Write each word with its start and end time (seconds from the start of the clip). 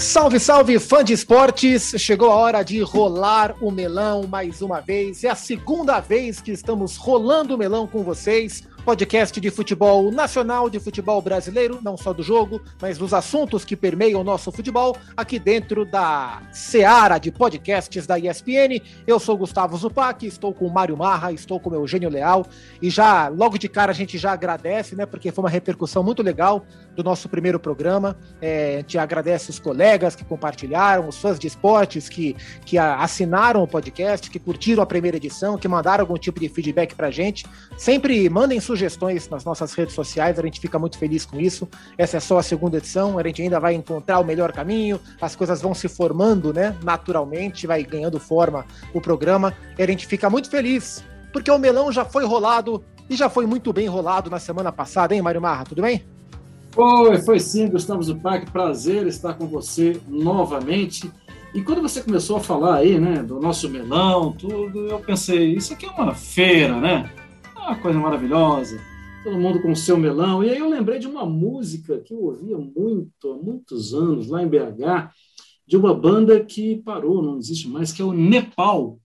Salve, 0.00 0.40
salve, 0.40 0.78
fã 0.78 1.04
de 1.04 1.12
esportes! 1.12 1.94
Chegou 1.98 2.30
a 2.30 2.34
hora 2.34 2.62
de 2.62 2.80
rolar 2.80 3.54
o 3.60 3.70
melão 3.70 4.26
mais 4.26 4.62
uma 4.62 4.80
vez. 4.80 5.22
É 5.24 5.28
a 5.28 5.34
segunda 5.34 6.00
vez 6.00 6.40
que 6.40 6.50
estamos 6.50 6.96
rolando 6.96 7.54
o 7.54 7.58
melão 7.58 7.86
com 7.86 8.02
vocês 8.02 8.62
podcast 8.80 9.40
de 9.40 9.50
futebol 9.50 10.10
nacional, 10.10 10.70
de 10.70 10.80
futebol 10.80 11.20
brasileiro, 11.20 11.78
não 11.82 11.96
só 11.96 12.12
do 12.12 12.22
jogo, 12.22 12.60
mas 12.80 12.98
dos 12.98 13.12
assuntos 13.12 13.64
que 13.64 13.76
permeiam 13.76 14.20
o 14.20 14.24
nosso 14.24 14.50
futebol, 14.50 14.96
aqui 15.16 15.38
dentro 15.38 15.84
da 15.84 16.42
Seara 16.52 17.18
de 17.18 17.30
podcasts 17.30 18.06
da 18.06 18.18
ESPN. 18.18 18.80
Eu 19.06 19.20
sou 19.20 19.36
Gustavo 19.36 19.76
Zupac, 19.76 20.26
estou 20.26 20.52
com 20.52 20.66
o 20.66 20.72
Mário 20.72 20.96
Marra, 20.96 21.32
estou 21.32 21.60
com 21.60 21.70
o 21.70 21.74
Eugênio 21.74 22.08
Leal, 22.08 22.46
e 22.80 22.90
já, 22.90 23.28
logo 23.28 23.58
de 23.58 23.68
cara, 23.68 23.92
a 23.92 23.94
gente 23.94 24.18
já 24.18 24.32
agradece, 24.32 24.96
né, 24.96 25.06
porque 25.06 25.30
foi 25.30 25.44
uma 25.44 25.50
repercussão 25.50 26.02
muito 26.02 26.22
legal 26.22 26.64
do 26.96 27.04
nosso 27.04 27.28
primeiro 27.28 27.58
programa. 27.58 28.16
É, 28.40 28.74
a 28.74 28.76
gente 28.78 28.98
agradece 28.98 29.50
os 29.50 29.58
colegas 29.58 30.14
que 30.14 30.24
compartilharam, 30.24 31.08
os 31.08 31.16
fãs 31.16 31.38
de 31.38 31.46
esportes 31.46 32.08
que, 32.08 32.36
que 32.64 32.78
assinaram 32.78 33.62
o 33.62 33.68
podcast, 33.68 34.30
que 34.30 34.38
curtiram 34.38 34.82
a 34.82 34.86
primeira 34.86 35.16
edição, 35.16 35.56
que 35.56 35.68
mandaram 35.68 36.02
algum 36.02 36.16
tipo 36.16 36.40
de 36.40 36.48
feedback 36.48 36.94
pra 36.94 37.10
gente. 37.10 37.46
Sempre 37.76 38.28
mandem 38.28 38.60
sugestões 38.70 39.28
nas 39.28 39.44
nossas 39.44 39.72
redes 39.72 39.94
sociais, 39.94 40.38
a 40.38 40.42
gente 40.42 40.60
fica 40.60 40.78
muito 40.78 40.96
feliz 40.96 41.26
com 41.26 41.40
isso. 41.40 41.68
Essa 41.98 42.18
é 42.18 42.20
só 42.20 42.38
a 42.38 42.42
segunda 42.42 42.76
edição, 42.76 43.18
a 43.18 43.22
gente 43.26 43.42
ainda 43.42 43.58
vai 43.58 43.74
encontrar 43.74 44.20
o 44.20 44.24
melhor 44.24 44.52
caminho, 44.52 45.00
as 45.20 45.34
coisas 45.34 45.60
vão 45.60 45.74
se 45.74 45.88
formando, 45.88 46.52
né, 46.52 46.76
naturalmente, 46.84 47.66
vai 47.66 47.82
ganhando 47.82 48.20
forma 48.20 48.64
o 48.94 49.00
programa, 49.00 49.52
e 49.76 49.82
a 49.82 49.86
gente 49.86 50.06
fica 50.06 50.30
muito 50.30 50.48
feliz, 50.48 51.04
porque 51.32 51.50
o 51.50 51.58
melão 51.58 51.90
já 51.90 52.04
foi 52.04 52.24
rolado 52.24 52.84
e 53.08 53.16
já 53.16 53.28
foi 53.28 53.44
muito 53.44 53.72
bem 53.72 53.88
rolado 53.88 54.30
na 54.30 54.38
semana 54.38 54.70
passada, 54.70 55.14
hein, 55.14 55.20
Mário 55.20 55.40
Marra, 55.40 55.64
tudo 55.64 55.82
bem? 55.82 56.04
Foi, 56.70 57.18
foi 57.22 57.40
sim, 57.40 57.68
Gustavo 57.68 58.00
Zupac, 58.00 58.48
prazer 58.52 59.04
estar 59.08 59.34
com 59.34 59.48
você 59.48 60.00
novamente. 60.06 61.10
E 61.52 61.60
quando 61.60 61.82
você 61.82 62.00
começou 62.00 62.36
a 62.36 62.40
falar 62.40 62.76
aí, 62.76 63.00
né, 63.00 63.20
do 63.24 63.40
nosso 63.40 63.68
melão, 63.68 64.30
tudo, 64.30 64.86
eu 64.86 65.00
pensei, 65.00 65.54
isso 65.54 65.72
aqui 65.72 65.86
é 65.86 65.90
uma 65.90 66.14
feira, 66.14 66.76
né? 66.76 67.10
Uma 67.70 67.80
coisa 67.80 68.00
maravilhosa, 68.00 68.80
todo 69.22 69.38
mundo 69.38 69.62
com 69.62 69.70
o 69.70 69.76
seu 69.76 69.96
melão. 69.96 70.42
E 70.42 70.50
aí 70.50 70.58
eu 70.58 70.68
lembrei 70.68 70.98
de 70.98 71.06
uma 71.06 71.24
música 71.24 72.00
que 72.00 72.12
eu 72.12 72.20
ouvia 72.20 72.58
muito, 72.58 73.30
há 73.30 73.36
muitos 73.36 73.94
anos, 73.94 74.26
lá 74.28 74.42
em 74.42 74.48
BH, 74.48 75.12
de 75.66 75.76
uma 75.76 75.94
banda 75.94 76.44
que 76.44 76.82
parou, 76.82 77.22
não 77.22 77.38
existe 77.38 77.68
mais, 77.68 77.92
que 77.92 78.02
é 78.02 78.04
o 78.04 78.12
Nepal. 78.12 78.98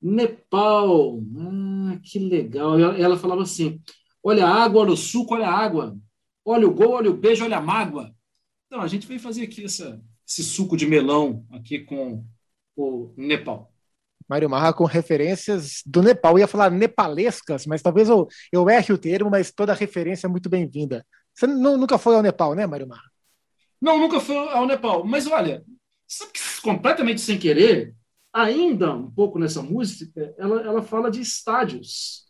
Nepal, 0.00 1.20
ah, 1.36 1.98
que 2.02 2.18
legal. 2.18 2.78
Ela 2.78 3.18
falava 3.18 3.42
assim: 3.42 3.78
olha 4.22 4.46
a 4.46 4.64
água, 4.64 4.80
olha 4.82 4.92
o 4.92 4.96
suco, 4.96 5.34
olha 5.34 5.46
a 5.46 5.58
água, 5.58 5.94
olha 6.44 6.66
o 6.66 6.72
gol, 6.72 6.92
olha 6.92 7.10
o 7.10 7.16
beijo, 7.16 7.44
olha 7.44 7.58
a 7.58 7.62
mágoa. 7.62 8.14
Então, 8.66 8.80
a 8.80 8.88
gente 8.88 9.06
veio 9.06 9.20
fazer 9.20 9.42
aqui 9.42 9.64
essa, 9.64 10.00
esse 10.26 10.42
suco 10.42 10.78
de 10.78 10.86
melão 10.86 11.44
aqui 11.50 11.80
com 11.80 12.24
o 12.74 13.12
Nepal. 13.18 13.70
Mário 14.28 14.50
Marra 14.50 14.72
com 14.72 14.84
referências 14.84 15.82
do 15.86 16.02
Nepal. 16.02 16.32
Eu 16.32 16.40
ia 16.40 16.46
falar 16.46 16.70
nepalescas, 16.70 17.64
mas 17.66 17.80
talvez 17.80 18.08
eu, 18.08 18.28
eu 18.52 18.68
erre 18.68 18.92
o 18.92 18.98
termo, 18.98 19.30
mas 19.30 19.50
toda 19.50 19.72
referência 19.72 20.26
é 20.26 20.30
muito 20.30 20.48
bem-vinda. 20.48 21.04
Você 21.34 21.46
não, 21.46 21.76
nunca 21.76 21.96
foi 21.96 22.14
ao 22.14 22.22
Nepal, 22.22 22.54
né, 22.54 22.66
Mário 22.66 22.86
Marra? 22.86 23.10
Não, 23.80 23.98
nunca 23.98 24.20
fui 24.20 24.36
ao 24.36 24.66
Nepal. 24.66 25.04
Mas 25.04 25.26
olha, 25.26 25.64
completamente 26.62 27.20
sem 27.20 27.38
querer, 27.38 27.94
ainda 28.32 28.94
um 28.94 29.10
pouco 29.10 29.38
nessa 29.38 29.62
música, 29.62 30.34
ela, 30.36 30.60
ela 30.62 30.82
fala 30.82 31.10
de 31.10 31.20
estádios. 31.20 32.26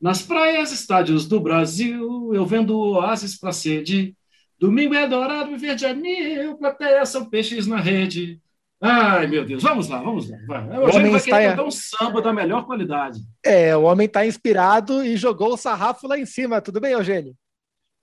Nas 0.00 0.22
praias, 0.22 0.72
estádios 0.72 1.26
do 1.26 1.40
Brasil, 1.40 2.34
eu 2.34 2.46
vendo 2.46 2.78
oásis 2.78 3.38
para 3.38 3.52
sede. 3.52 4.16
Domingo 4.58 4.94
é 4.94 5.06
dourado, 5.06 5.56
verde 5.58 5.86
anil, 5.86 6.56
plateia 6.56 7.04
são 7.04 7.28
peixes 7.28 7.66
na 7.66 7.78
rede. 7.78 8.40
Ai, 8.84 9.28
meu 9.28 9.44
Deus, 9.44 9.62
vamos 9.62 9.88
lá, 9.88 10.02
vamos 10.02 10.28
lá. 10.28 10.36
Vai. 10.44 10.78
O, 10.78 10.86
o 10.86 10.96
homem 10.96 11.10
vai 11.12 11.20
está... 11.20 11.36
querer 11.36 11.50
cantar 11.50 11.64
um 11.64 11.70
samba 11.70 12.20
da 12.20 12.32
melhor 12.32 12.66
qualidade. 12.66 13.20
É, 13.44 13.76
o 13.76 13.82
homem 13.82 14.06
está 14.06 14.26
inspirado 14.26 15.04
e 15.04 15.16
jogou 15.16 15.54
o 15.54 15.56
sarrafo 15.56 16.08
lá 16.08 16.18
em 16.18 16.26
cima. 16.26 16.60
Tudo 16.60 16.80
bem, 16.80 16.90
Eugênio? 16.90 17.36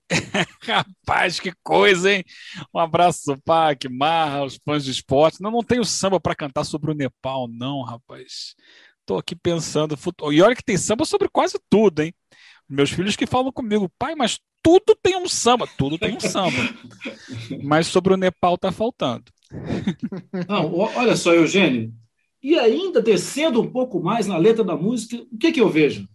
Rapaz, 0.62 1.38
que 1.38 1.52
coisa, 1.62 2.10
hein? 2.10 2.24
Um 2.74 2.78
abraço, 2.78 3.36
Pac, 3.44 3.86
Marra, 3.90 4.44
os 4.44 4.58
fãs 4.64 4.82
de 4.82 4.90
esporte. 4.90 5.42
Não, 5.42 5.50
não 5.50 5.62
tenho 5.62 5.84
samba 5.84 6.18
para 6.18 6.34
cantar 6.34 6.64
sobre 6.64 6.90
o 6.90 6.94
Nepal, 6.94 7.46
não, 7.46 7.82
rapaz. 7.82 8.54
Estou 9.00 9.18
aqui 9.18 9.36
pensando. 9.36 9.98
E 10.32 10.40
olha 10.40 10.56
que 10.56 10.64
tem 10.64 10.78
samba 10.78 11.04
sobre 11.04 11.28
quase 11.28 11.60
tudo, 11.68 12.00
hein? 12.00 12.14
Meus 12.66 12.90
filhos 12.90 13.16
que 13.16 13.26
falam 13.26 13.52
comigo, 13.52 13.92
pai, 13.98 14.14
mas 14.14 14.40
tudo 14.62 14.96
tem 15.02 15.16
um 15.16 15.28
samba. 15.28 15.68
Tudo 15.76 15.98
tem 15.98 16.16
um 16.16 16.20
samba. 16.20 16.56
mas 17.62 17.86
sobre 17.86 18.14
o 18.14 18.16
Nepal 18.16 18.56
tá 18.56 18.72
faltando. 18.72 19.24
Não, 20.48 20.74
olha 20.74 21.16
só, 21.16 21.34
Eugênio. 21.34 21.92
E 22.42 22.58
ainda 22.58 23.02
descendo 23.02 23.60
um 23.60 23.70
pouco 23.70 24.02
mais 24.02 24.26
na 24.26 24.38
letra 24.38 24.64
da 24.64 24.76
música, 24.76 25.22
o 25.30 25.36
que, 25.36 25.52
que 25.52 25.60
eu 25.60 25.68
vejo? 25.68 26.08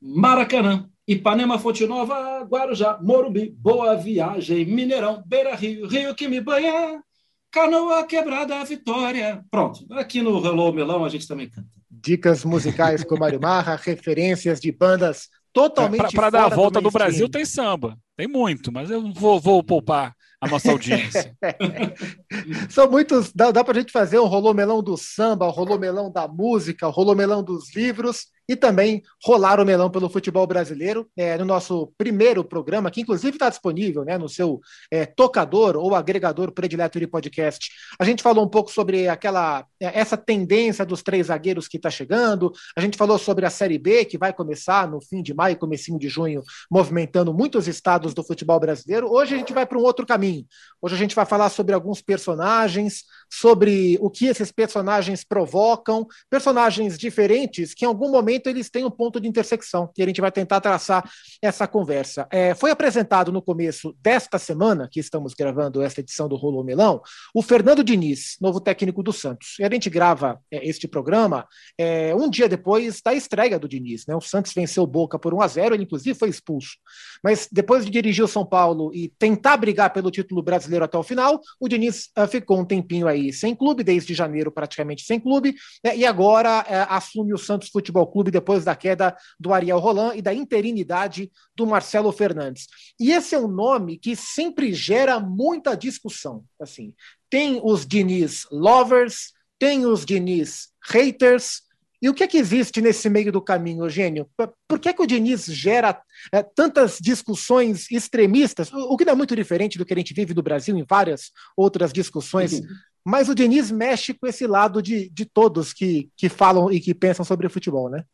Maracanã, 0.00 0.88
Ipanema, 1.06 1.58
Fonte 1.58 1.84
Nova, 1.86 2.42
Guarujá, 2.44 2.98
Morumbi, 3.02 3.54
Boa 3.58 3.94
Viagem, 3.96 4.64
Mineirão, 4.64 5.22
Beira 5.26 5.54
Rio, 5.54 5.86
Rio 5.86 6.14
que 6.14 6.28
me 6.28 6.40
banha, 6.40 7.02
Canoa 7.50 8.06
Quebrada, 8.06 8.64
Vitória. 8.64 9.44
Pronto, 9.50 9.84
aqui 9.90 10.22
no 10.22 10.44
Hello 10.44 10.72
Melão 10.72 11.04
a 11.04 11.08
gente 11.08 11.28
também 11.28 11.50
canta. 11.50 11.68
Dicas 11.90 12.44
musicais 12.44 13.04
com 13.04 13.18
Mário 13.18 13.40
Marra, 13.40 13.76
referências 13.82 14.60
de 14.60 14.72
bandas 14.72 15.28
totalmente 15.52 16.14
Para 16.14 16.30
dar 16.30 16.44
a 16.44 16.48
volta 16.48 16.80
do, 16.80 16.84
do 16.84 16.90
Brasil 16.90 17.28
tem 17.28 17.44
samba, 17.44 17.98
tem 18.16 18.28
muito, 18.28 18.72
mas 18.72 18.90
eu 18.90 19.12
vou, 19.12 19.40
vou 19.40 19.62
poupar 19.62 20.14
a 20.40 20.48
nossa 20.48 20.70
audiência. 20.70 21.36
São 22.70 22.90
muitos. 22.90 23.32
Dá, 23.32 23.50
dá 23.50 23.62
para 23.62 23.76
a 23.76 23.80
gente 23.80 23.92
fazer 23.92 24.18
um 24.18 24.26
rolô 24.26 24.54
melão 24.54 24.82
do 24.82 24.96
samba, 24.96 25.46
um 25.46 25.50
rolô 25.50 25.78
melão 25.78 26.10
da 26.10 26.26
música, 26.26 26.88
um 26.88 26.90
rolô 26.90 27.14
melão 27.14 27.42
dos 27.42 27.74
livros 27.74 28.26
e 28.50 28.56
também 28.56 29.00
rolar 29.22 29.60
o 29.60 29.64
melão 29.64 29.88
pelo 29.88 30.10
futebol 30.10 30.44
brasileiro 30.44 31.08
é, 31.16 31.38
no 31.38 31.44
nosso 31.44 31.92
primeiro 31.96 32.42
programa, 32.42 32.90
que 32.90 33.00
inclusive 33.00 33.36
está 33.36 33.48
disponível 33.48 34.04
né, 34.04 34.18
no 34.18 34.28
seu 34.28 34.60
é, 34.90 35.06
tocador 35.06 35.76
ou 35.76 35.94
agregador 35.94 36.50
predileto 36.50 36.98
de 36.98 37.06
podcast. 37.06 37.70
A 37.96 38.04
gente 38.04 38.24
falou 38.24 38.44
um 38.44 38.48
pouco 38.48 38.72
sobre 38.72 39.06
aquela 39.06 39.64
é, 39.80 39.96
essa 39.96 40.16
tendência 40.16 40.84
dos 40.84 41.00
três 41.00 41.28
zagueiros 41.28 41.68
que 41.68 41.76
está 41.76 41.90
chegando, 41.90 42.52
a 42.76 42.80
gente 42.80 42.98
falou 42.98 43.20
sobre 43.20 43.46
a 43.46 43.50
Série 43.50 43.78
B, 43.78 44.04
que 44.04 44.18
vai 44.18 44.32
começar 44.32 44.90
no 44.90 45.00
fim 45.00 45.22
de 45.22 45.32
maio, 45.32 45.56
comecinho 45.56 45.96
de 45.96 46.08
junho, 46.08 46.42
movimentando 46.68 47.32
muitos 47.32 47.68
estados 47.68 48.12
do 48.12 48.24
futebol 48.24 48.58
brasileiro. 48.58 49.08
Hoje 49.12 49.36
a 49.36 49.38
gente 49.38 49.52
vai 49.52 49.64
para 49.64 49.78
um 49.78 49.82
outro 49.82 50.04
caminho. 50.04 50.44
Hoje 50.82 50.96
a 50.96 50.98
gente 50.98 51.14
vai 51.14 51.24
falar 51.24 51.50
sobre 51.50 51.72
alguns 51.72 52.02
personagens, 52.02 53.04
sobre 53.30 53.96
o 54.00 54.10
que 54.10 54.26
esses 54.26 54.50
personagens 54.50 55.22
provocam, 55.22 56.04
personagens 56.28 56.98
diferentes 56.98 57.74
que 57.74 57.84
em 57.84 57.88
algum 57.88 58.10
momento 58.10 58.39
eles 58.48 58.70
têm 58.70 58.84
um 58.84 58.90
ponto 58.90 59.20
de 59.20 59.28
intersecção, 59.28 59.90
e 59.96 60.02
a 60.02 60.06
gente 60.06 60.20
vai 60.20 60.32
tentar 60.32 60.60
traçar 60.60 61.08
essa 61.42 61.66
conversa. 61.66 62.26
É, 62.30 62.54
foi 62.54 62.70
apresentado 62.70 63.32
no 63.32 63.42
começo 63.42 63.94
desta 64.00 64.38
semana, 64.38 64.88
que 64.90 65.00
estamos 65.00 65.34
gravando 65.34 65.82
esta 65.82 66.00
edição 66.00 66.28
do 66.28 66.36
Rolo 66.36 66.64
Melão, 66.64 67.02
o 67.34 67.42
Fernando 67.42 67.82
Diniz, 67.82 68.36
novo 68.40 68.60
técnico 68.60 69.02
do 69.02 69.12
Santos. 69.12 69.58
E 69.58 69.64
a 69.64 69.70
gente 69.70 69.90
grava 69.90 70.40
é, 70.50 70.66
este 70.68 70.88
programa 70.88 71.46
é, 71.78 72.14
um 72.14 72.28
dia 72.28 72.48
depois 72.48 73.00
da 73.02 73.14
estreia 73.14 73.58
do 73.58 73.68
Diniz. 73.68 74.06
Né? 74.06 74.14
O 74.14 74.20
Santos 74.20 74.52
venceu 74.52 74.82
o 74.82 74.86
Boca 74.86 75.18
por 75.18 75.34
1 75.34 75.42
a 75.42 75.48
0 75.48 75.74
ele 75.74 75.84
inclusive 75.84 76.18
foi 76.18 76.28
expulso. 76.28 76.76
Mas 77.22 77.48
depois 77.50 77.84
de 77.84 77.90
dirigir 77.90 78.24
o 78.24 78.28
São 78.28 78.44
Paulo 78.44 78.92
e 78.94 79.12
tentar 79.18 79.56
brigar 79.56 79.92
pelo 79.92 80.10
título 80.10 80.42
brasileiro 80.42 80.84
até 80.84 80.96
o 80.96 81.02
final, 81.02 81.40
o 81.58 81.68
Diniz 81.68 82.10
uh, 82.18 82.26
ficou 82.26 82.58
um 82.58 82.64
tempinho 82.64 83.06
aí 83.06 83.32
sem 83.32 83.54
clube, 83.54 83.82
desde 83.82 84.14
janeiro 84.14 84.50
praticamente 84.50 85.04
sem 85.04 85.18
clube, 85.18 85.54
né, 85.84 85.96
e 85.96 86.06
agora 86.06 86.64
é, 86.68 86.86
assume 86.88 87.32
o 87.34 87.38
Santos 87.38 87.68
Futebol 87.68 88.06
Clube 88.06 88.29
depois 88.30 88.64
da 88.64 88.74
queda 88.74 89.16
do 89.38 89.52
Ariel 89.52 89.78
Roland 89.78 90.16
e 90.16 90.22
da 90.22 90.32
interinidade 90.32 91.30
do 91.54 91.66
Marcelo 91.66 92.12
Fernandes. 92.12 92.66
E 92.98 93.12
esse 93.12 93.34
é 93.34 93.38
um 93.38 93.48
nome 93.48 93.98
que 93.98 94.14
sempre 94.16 94.72
gera 94.72 95.18
muita 95.18 95.76
discussão. 95.76 96.44
Assim, 96.60 96.94
tem 97.28 97.60
os 97.62 97.86
Diniz 97.86 98.46
lovers, 98.50 99.32
tem 99.58 99.86
os 99.86 100.04
Diniz 100.04 100.68
haters, 100.82 101.62
e 102.02 102.08
o 102.08 102.14
que 102.14 102.24
é 102.24 102.26
que 102.26 102.38
existe 102.38 102.80
nesse 102.80 103.10
meio 103.10 103.30
do 103.30 103.42
caminho, 103.42 103.84
Eugênio? 103.84 104.26
Por 104.66 104.78
que, 104.78 104.88
é 104.88 104.92
que 104.92 105.02
o 105.02 105.06
Diniz 105.06 105.44
gera 105.44 106.00
é, 106.32 106.42
tantas 106.42 106.96
discussões 106.98 107.90
extremistas, 107.90 108.72
o 108.72 108.96
que 108.96 109.04
não 109.04 109.12
é 109.12 109.16
muito 109.16 109.36
diferente 109.36 109.76
do 109.76 109.84
que 109.84 109.92
a 109.92 109.96
gente 109.96 110.14
vive 110.14 110.32
no 110.32 110.42
Brasil 110.42 110.74
em 110.78 110.84
várias 110.88 111.30
outras 111.54 111.92
discussões 111.92 112.54
uhum. 112.54 112.66
Mas 113.04 113.28
o 113.28 113.34
Diniz 113.34 113.70
mexe 113.70 114.12
com 114.12 114.26
esse 114.26 114.46
lado 114.46 114.82
de, 114.82 115.08
de 115.08 115.24
todos 115.24 115.72
que, 115.72 116.10
que 116.16 116.28
falam 116.28 116.70
e 116.70 116.80
que 116.80 116.94
pensam 116.94 117.24
sobre 117.24 117.46
o 117.46 117.50
futebol, 117.50 117.88
né? 117.88 118.04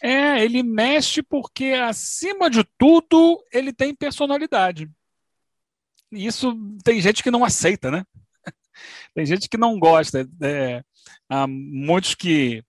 É, 0.00 0.42
ele 0.44 0.62
mexe 0.62 1.22
porque, 1.22 1.72
acima 1.72 2.48
de 2.48 2.64
tudo, 2.78 3.42
ele 3.52 3.72
tem 3.72 3.94
personalidade. 3.94 4.88
Isso 6.10 6.56
tem 6.84 7.00
gente 7.00 7.22
que 7.22 7.30
não 7.30 7.44
aceita, 7.44 7.90
né? 7.90 8.04
tem 9.14 9.26
gente 9.26 9.48
que 9.48 9.58
não 9.58 9.78
gosta. 9.78 10.28
É, 10.40 10.82
há 11.28 11.46
muitos 11.46 12.14
que 12.14 12.62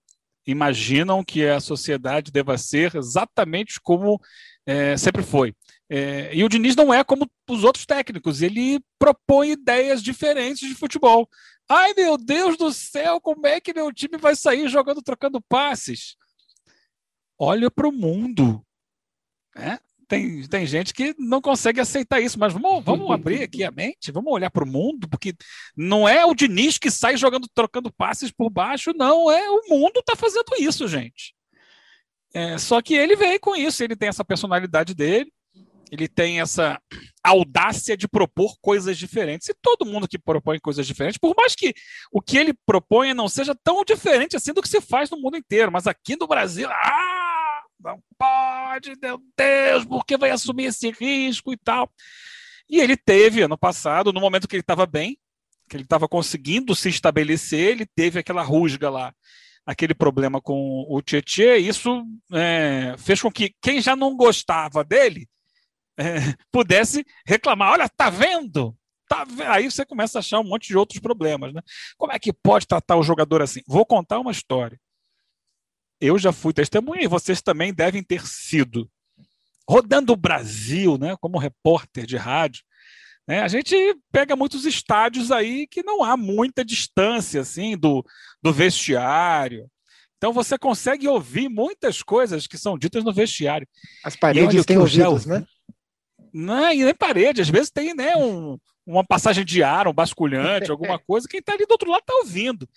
imaginam 0.45 1.23
que 1.23 1.45
a 1.45 1.59
sociedade 1.59 2.31
deva 2.31 2.57
ser 2.57 2.95
exatamente 2.95 3.79
como 3.81 4.19
É, 4.65 4.95
sempre 4.97 5.23
foi. 5.23 5.55
É, 5.89 6.29
e 6.31 6.43
o 6.43 6.49
Diniz 6.49 6.75
não 6.75 6.93
é 6.93 7.03
como 7.03 7.27
os 7.49 7.63
outros 7.63 7.87
técnicos, 7.87 8.43
ele 8.43 8.79
propõe 8.99 9.51
ideias 9.53 10.03
diferentes 10.03 10.69
de 10.69 10.75
futebol. 10.75 11.27
Ai, 11.67 11.93
meu 11.95 12.17
Deus 12.17 12.55
do 12.55 12.71
céu, 12.71 13.19
como 13.19 13.47
é 13.47 13.59
que 13.59 13.73
meu 13.73 13.91
time 13.91 14.17
vai 14.19 14.35
sair 14.35 14.67
jogando, 14.67 15.01
trocando 15.01 15.41
passes? 15.41 16.15
Olha 17.39 17.71
para 17.71 17.87
o 17.87 17.91
mundo. 17.91 18.61
Né? 19.55 19.79
Tem, 20.07 20.41
tem 20.47 20.65
gente 20.65 20.93
que 20.93 21.15
não 21.19 21.39
consegue 21.39 21.79
aceitar 21.79 22.19
isso, 22.19 22.39
mas 22.39 22.51
vamos, 22.51 22.83
vamos 22.83 23.09
abrir 23.13 23.43
aqui 23.43 23.63
a 23.63 23.71
mente, 23.71 24.11
vamos 24.11 24.33
olhar 24.33 24.49
para 24.49 24.63
o 24.63 24.67
mundo, 24.67 25.07
porque 25.07 25.33
não 25.77 26.09
é 26.09 26.25
o 26.25 26.33
Diniz 26.33 26.77
que 26.77 26.89
sai 26.89 27.15
jogando, 27.15 27.47
trocando 27.53 27.93
passes 27.93 28.31
por 28.31 28.49
baixo, 28.49 28.91
não, 28.95 29.31
é 29.31 29.49
o 29.49 29.69
mundo 29.69 29.99
está 29.99 30.15
fazendo 30.15 30.49
isso, 30.59 30.87
gente. 30.87 31.35
É, 32.33 32.57
só 32.57 32.81
que 32.81 32.93
ele 32.93 33.15
vem 33.15 33.39
com 33.39 33.55
isso, 33.55 33.83
ele 33.83 33.95
tem 33.95 34.09
essa 34.09 34.25
personalidade 34.25 34.93
dele, 34.93 35.31
ele 35.91 36.07
tem 36.07 36.39
essa 36.39 36.79
audácia 37.23 37.97
de 37.97 38.07
propor 38.07 38.55
coisas 38.61 38.97
diferentes. 38.97 39.49
E 39.49 39.55
todo 39.61 39.85
mundo 39.85 40.07
que 40.07 40.19
propõe 40.19 40.59
coisas 40.59 40.85
diferentes, 40.85 41.17
por 41.17 41.35
mais 41.35 41.55
que 41.55 41.73
o 42.11 42.21
que 42.21 42.37
ele 42.37 42.53
propõe 42.65 43.13
não 43.13 43.27
seja 43.27 43.55
tão 43.63 43.83
diferente 43.83 44.35
assim 44.35 44.53
do 44.53 44.61
que 44.61 44.69
se 44.69 44.81
faz 44.81 45.09
no 45.09 45.19
mundo 45.19 45.37
inteiro, 45.37 45.71
mas 45.71 45.87
aqui 45.87 46.15
no 46.15 46.27
Brasil, 46.27 46.69
ah, 46.69 47.18
não 47.79 48.01
pode, 48.17 48.93
meu 49.01 49.19
Deus, 49.37 49.85
porque 49.85 50.17
vai 50.17 50.31
assumir 50.31 50.65
esse 50.65 50.91
risco 50.91 51.53
e 51.53 51.57
tal. 51.57 51.91
E 52.69 52.79
ele 52.79 52.95
teve, 52.95 53.41
ano 53.41 53.57
passado, 53.57 54.13
no 54.13 54.21
momento 54.21 54.47
que 54.47 54.55
ele 54.55 54.61
estava 54.61 54.85
bem, 54.85 55.17
que 55.69 55.75
ele 55.75 55.83
estava 55.83 56.07
conseguindo 56.07 56.75
se 56.75 56.89
estabelecer, 56.89 57.71
ele 57.71 57.85
teve 57.85 58.19
aquela 58.19 58.41
rusga 58.41 58.89
lá 58.89 59.13
aquele 59.69 59.93
problema 59.93 60.41
com 60.41 60.83
o 60.89 60.99
Tietchan, 60.99 61.57
isso 61.57 62.03
é, 62.33 62.95
fez 62.97 63.21
com 63.21 63.31
que 63.31 63.53
quem 63.61 63.79
já 63.79 63.95
não 63.95 64.17
gostava 64.17 64.83
dele 64.83 65.29
é, 65.95 66.15
pudesse 66.51 67.05
reclamar. 67.23 67.73
Olha, 67.73 67.87
tá 67.87 68.09
vendo? 68.09 68.75
Tá? 69.07 69.27
Aí 69.47 69.69
você 69.69 69.85
começa 69.85 70.17
a 70.17 70.21
achar 70.21 70.39
um 70.39 70.43
monte 70.43 70.69
de 70.69 70.77
outros 70.77 70.99
problemas. 70.99 71.53
Né? 71.53 71.61
Como 71.97 72.11
é 72.11 72.17
que 72.17 72.33
pode 72.33 72.65
tratar 72.65 72.95
o 72.95 73.03
jogador 73.03 73.43
assim? 73.43 73.61
Vou 73.67 73.85
contar 73.85 74.19
uma 74.19 74.31
história. 74.31 74.79
Eu 75.99 76.17
já 76.17 76.31
fui 76.31 76.53
testemunha 76.53 77.03
e 77.03 77.07
vocês 77.07 77.41
também 77.41 77.73
devem 77.73 78.03
ter 78.03 78.25
sido. 78.25 78.89
Rodando 79.69 80.13
o 80.13 80.17
Brasil, 80.17 80.97
né, 80.97 81.15
como 81.21 81.37
repórter 81.37 82.05
de 82.05 82.17
rádio, 82.17 82.63
né, 83.27 83.41
a 83.41 83.47
gente 83.47 83.75
pega 84.11 84.35
muitos 84.35 84.65
estádios 84.65 85.31
aí 85.31 85.67
que 85.67 85.83
não 85.83 86.03
há 86.03 86.17
muita 86.17 86.65
distância 86.65 87.41
assim 87.41 87.77
do, 87.77 88.03
do 88.41 88.51
vestiário, 88.51 89.69
então 90.19 90.33
você 90.33 90.57
consegue 90.57 91.07
ouvir 91.07 91.47
muitas 91.47 92.03
coisas 92.03 92.45
que 92.45 92.57
são 92.57 92.77
ditas 92.77 93.05
no 93.05 93.13
vestiário. 93.13 93.65
As 94.03 94.17
paredes 94.17 94.65
têm 94.65 94.77
ouvidos, 94.77 95.25
né? 95.25 95.45
Não, 96.33 96.73
e 96.73 96.83
nem 96.83 96.93
parede, 96.93 97.41
às 97.41 97.49
vezes 97.49 97.71
tem 97.71 97.95
né, 97.95 98.15
um, 98.17 98.59
uma 98.89 99.03
passagem 99.03 99.45
de 99.45 99.61
ar, 99.61 99.87
um 99.87 99.93
basculhante, 99.93 100.71
alguma 100.71 100.97
coisa, 100.97 101.27
quem 101.27 101.39
está 101.39 101.53
ali 101.53 101.65
do 101.65 101.71
outro 101.71 101.89
lado 101.89 102.01
está 102.01 102.13
ouvindo. 102.15 102.67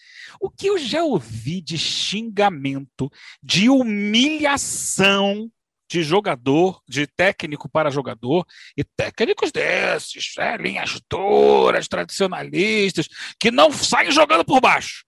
O 0.40 0.50
que 0.50 0.66
eu 0.66 0.78
já 0.78 1.02
ouvi 1.02 1.60
de 1.60 1.78
xingamento, 1.78 3.10
de 3.42 3.68
humilhação 3.68 5.50
de 5.90 6.02
jogador, 6.02 6.80
de 6.88 7.06
técnico 7.06 7.68
para 7.68 7.90
jogador, 7.90 8.46
e 8.76 8.82
técnicos 8.82 9.52
desses, 9.52 10.32
é, 10.38 10.56
linhas 10.56 10.98
duras, 11.10 11.86
tradicionalistas, 11.86 13.08
que 13.38 13.50
não 13.50 13.70
saem 13.70 14.10
jogando 14.10 14.44
por 14.44 14.60
baixo 14.60 15.04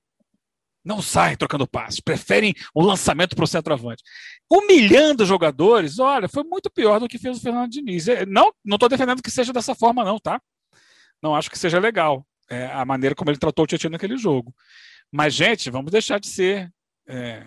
não 0.84 1.00
saem 1.00 1.36
trocando 1.36 1.66
passos, 1.66 2.00
preferem 2.00 2.54
o 2.74 2.82
lançamento 2.82 3.34
para 3.34 3.44
o 3.44 3.48
centroavante. 3.48 4.02
Humilhando 4.50 5.24
jogadores, 5.24 5.98
olha, 5.98 6.28
foi 6.28 6.44
muito 6.44 6.70
pior 6.70 7.00
do 7.00 7.08
que 7.08 7.18
fez 7.18 7.38
o 7.38 7.40
Fernando 7.40 7.70
Diniz. 7.70 8.06
É, 8.06 8.26
não 8.26 8.52
estou 8.70 8.88
defendendo 8.88 9.22
que 9.22 9.30
seja 9.30 9.52
dessa 9.52 9.74
forma, 9.74 10.04
não, 10.04 10.18
tá? 10.18 10.38
Não 11.24 11.34
acho 11.34 11.50
que 11.50 11.58
seja 11.58 11.78
legal 11.78 12.26
é, 12.50 12.66
a 12.66 12.84
maneira 12.84 13.14
como 13.14 13.30
ele 13.30 13.38
tratou 13.38 13.64
o 13.64 13.66
Tietchan 13.66 13.88
naquele 13.88 14.18
jogo. 14.18 14.54
Mas, 15.10 15.32
gente, 15.32 15.70
vamos 15.70 15.90
deixar 15.90 16.20
de 16.20 16.26
ser. 16.26 16.70
É, 17.08 17.46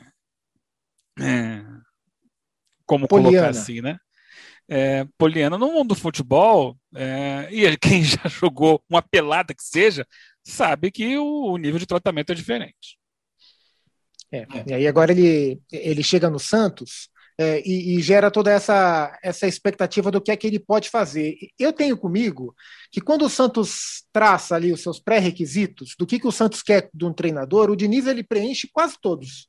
é, 1.19 1.63
como 2.88 3.07
Poliana. 3.07 3.38
colocar 3.38 3.50
assim, 3.51 3.79
né? 3.79 4.00
É, 4.68 5.06
Poliana, 5.15 5.59
no 5.59 5.71
mundo 5.71 5.89
do 5.89 5.95
futebol, 5.95 6.75
é, 6.95 7.47
e 7.51 7.77
quem 7.77 8.03
já 8.03 8.27
jogou 8.27 8.83
uma 8.89 9.03
pelada 9.03 9.53
que 9.53 9.63
seja, 9.63 10.07
sabe 10.44 10.89
que 10.89 11.15
o, 11.15 11.51
o 11.51 11.57
nível 11.57 11.77
de 11.77 11.85
tratamento 11.85 12.31
é 12.31 12.35
diferente. 12.35 12.97
É. 14.31 14.39
é. 14.39 14.47
E 14.69 14.74
aí 14.74 14.88
agora 14.88 15.12
ele, 15.12 15.62
ele 15.71 16.01
chega 16.01 16.31
no 16.31 16.39
Santos 16.39 17.09
é, 17.39 17.62
e, 17.63 17.95
e, 17.95 18.01
gera 18.01 18.31
toda 18.31 18.51
essa, 18.51 19.16
essa 19.22 19.45
expectativa 19.45 20.10
do 20.10 20.19
que 20.19 20.31
é 20.31 20.36
que 20.36 20.48
ele 20.48 20.57
pode 20.57 20.89
fazer. 20.89 21.38
Eu 21.60 21.72
tenho 21.72 21.95
comigo 21.95 22.56
que 22.92 23.00
quando 23.00 23.25
o 23.25 23.30
Santos 23.30 24.04
traça 24.12 24.56
ali 24.56 24.74
os 24.74 24.81
seus 24.81 25.00
pré-requisitos 25.00 25.94
do 26.00 26.06
que, 26.07 26.19
que 26.19 26.28
o 26.28 26.31
Santos 26.31 26.63
quer 26.63 26.89
de 26.92 27.06
um 27.06 27.13
treinador, 27.13 27.69
o 27.69 27.75
Diniz 27.75 28.07
ele 28.07 28.24
preenche 28.24 28.68
quase 28.74 28.95
todos. 29.00 29.48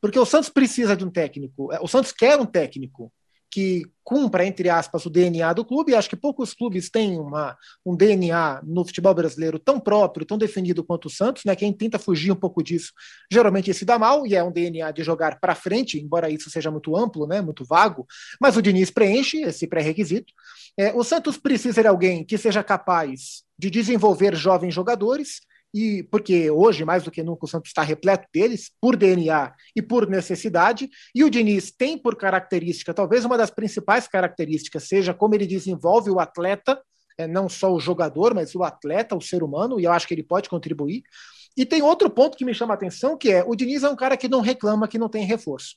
Porque 0.00 0.18
o 0.18 0.24
Santos 0.24 0.48
precisa 0.48 0.96
de 0.96 1.04
um 1.04 1.10
técnico, 1.10 1.70
é, 1.72 1.78
o 1.80 1.86
Santos 1.86 2.12
quer 2.12 2.40
um 2.40 2.46
técnico 2.46 3.12
que 3.56 3.90
cumpra, 4.04 4.44
entre 4.44 4.68
aspas, 4.68 5.06
o 5.06 5.10
DNA 5.10 5.54
do 5.54 5.64
clube. 5.64 5.94
Acho 5.94 6.10
que 6.10 6.14
poucos 6.14 6.52
clubes 6.52 6.90
têm 6.90 7.18
uma, 7.18 7.56
um 7.86 7.96
DNA 7.96 8.60
no 8.62 8.84
futebol 8.84 9.14
brasileiro 9.14 9.58
tão 9.58 9.80
próprio, 9.80 10.26
tão 10.26 10.36
definido 10.36 10.84
quanto 10.84 11.06
o 11.06 11.10
Santos. 11.10 11.42
Né? 11.42 11.56
Quem 11.56 11.72
tenta 11.72 11.98
fugir 11.98 12.30
um 12.30 12.36
pouco 12.36 12.62
disso, 12.62 12.92
geralmente 13.32 13.72
se 13.72 13.86
dá 13.86 13.98
mal, 13.98 14.26
e 14.26 14.34
é 14.34 14.44
um 14.44 14.52
DNA 14.52 14.90
de 14.90 15.02
jogar 15.02 15.40
para 15.40 15.54
frente, 15.54 15.98
embora 15.98 16.28
isso 16.28 16.50
seja 16.50 16.70
muito 16.70 16.94
amplo, 16.94 17.26
né? 17.26 17.40
muito 17.40 17.64
vago. 17.64 18.06
Mas 18.38 18.58
o 18.58 18.62
Diniz 18.62 18.90
preenche 18.90 19.40
esse 19.40 19.66
pré-requisito. 19.66 20.34
É, 20.76 20.92
o 20.92 21.02
Santos 21.02 21.38
precisa 21.38 21.80
de 21.80 21.88
alguém 21.88 22.26
que 22.26 22.36
seja 22.36 22.62
capaz 22.62 23.42
de 23.58 23.70
desenvolver 23.70 24.36
jovens 24.36 24.74
jogadores 24.74 25.40
e 25.76 26.02
porque 26.04 26.50
hoje, 26.50 26.86
mais 26.86 27.02
do 27.02 27.10
que 27.10 27.22
nunca, 27.22 27.44
o 27.44 27.48
Santos 27.48 27.68
está 27.68 27.82
repleto 27.82 28.26
deles, 28.32 28.70
por 28.80 28.96
DNA 28.96 29.52
e 29.76 29.82
por 29.82 30.08
necessidade, 30.08 30.88
e 31.14 31.22
o 31.22 31.28
Diniz 31.28 31.70
tem 31.70 31.98
por 31.98 32.16
característica, 32.16 32.94
talvez 32.94 33.26
uma 33.26 33.36
das 33.36 33.50
principais 33.50 34.08
características 34.08 34.84
seja 34.84 35.12
como 35.12 35.34
ele 35.34 35.46
desenvolve 35.46 36.08
o 36.10 36.18
atleta, 36.18 36.80
é, 37.18 37.26
não 37.26 37.46
só 37.46 37.70
o 37.74 37.78
jogador, 37.78 38.34
mas 38.34 38.54
o 38.54 38.62
atleta, 38.62 39.14
o 39.14 39.20
ser 39.20 39.42
humano, 39.42 39.78
e 39.78 39.84
eu 39.84 39.92
acho 39.92 40.08
que 40.08 40.14
ele 40.14 40.22
pode 40.22 40.48
contribuir. 40.48 41.02
E 41.54 41.66
tem 41.66 41.82
outro 41.82 42.08
ponto 42.08 42.38
que 42.38 42.44
me 42.44 42.54
chama 42.54 42.72
a 42.72 42.76
atenção, 42.76 43.16
que 43.16 43.30
é 43.30 43.44
o 43.44 43.54
Diniz 43.54 43.82
é 43.82 43.88
um 43.90 43.96
cara 43.96 44.16
que 44.16 44.28
não 44.28 44.40
reclama 44.40 44.88
que 44.88 44.98
não 44.98 45.10
tem 45.10 45.26
reforço. 45.26 45.76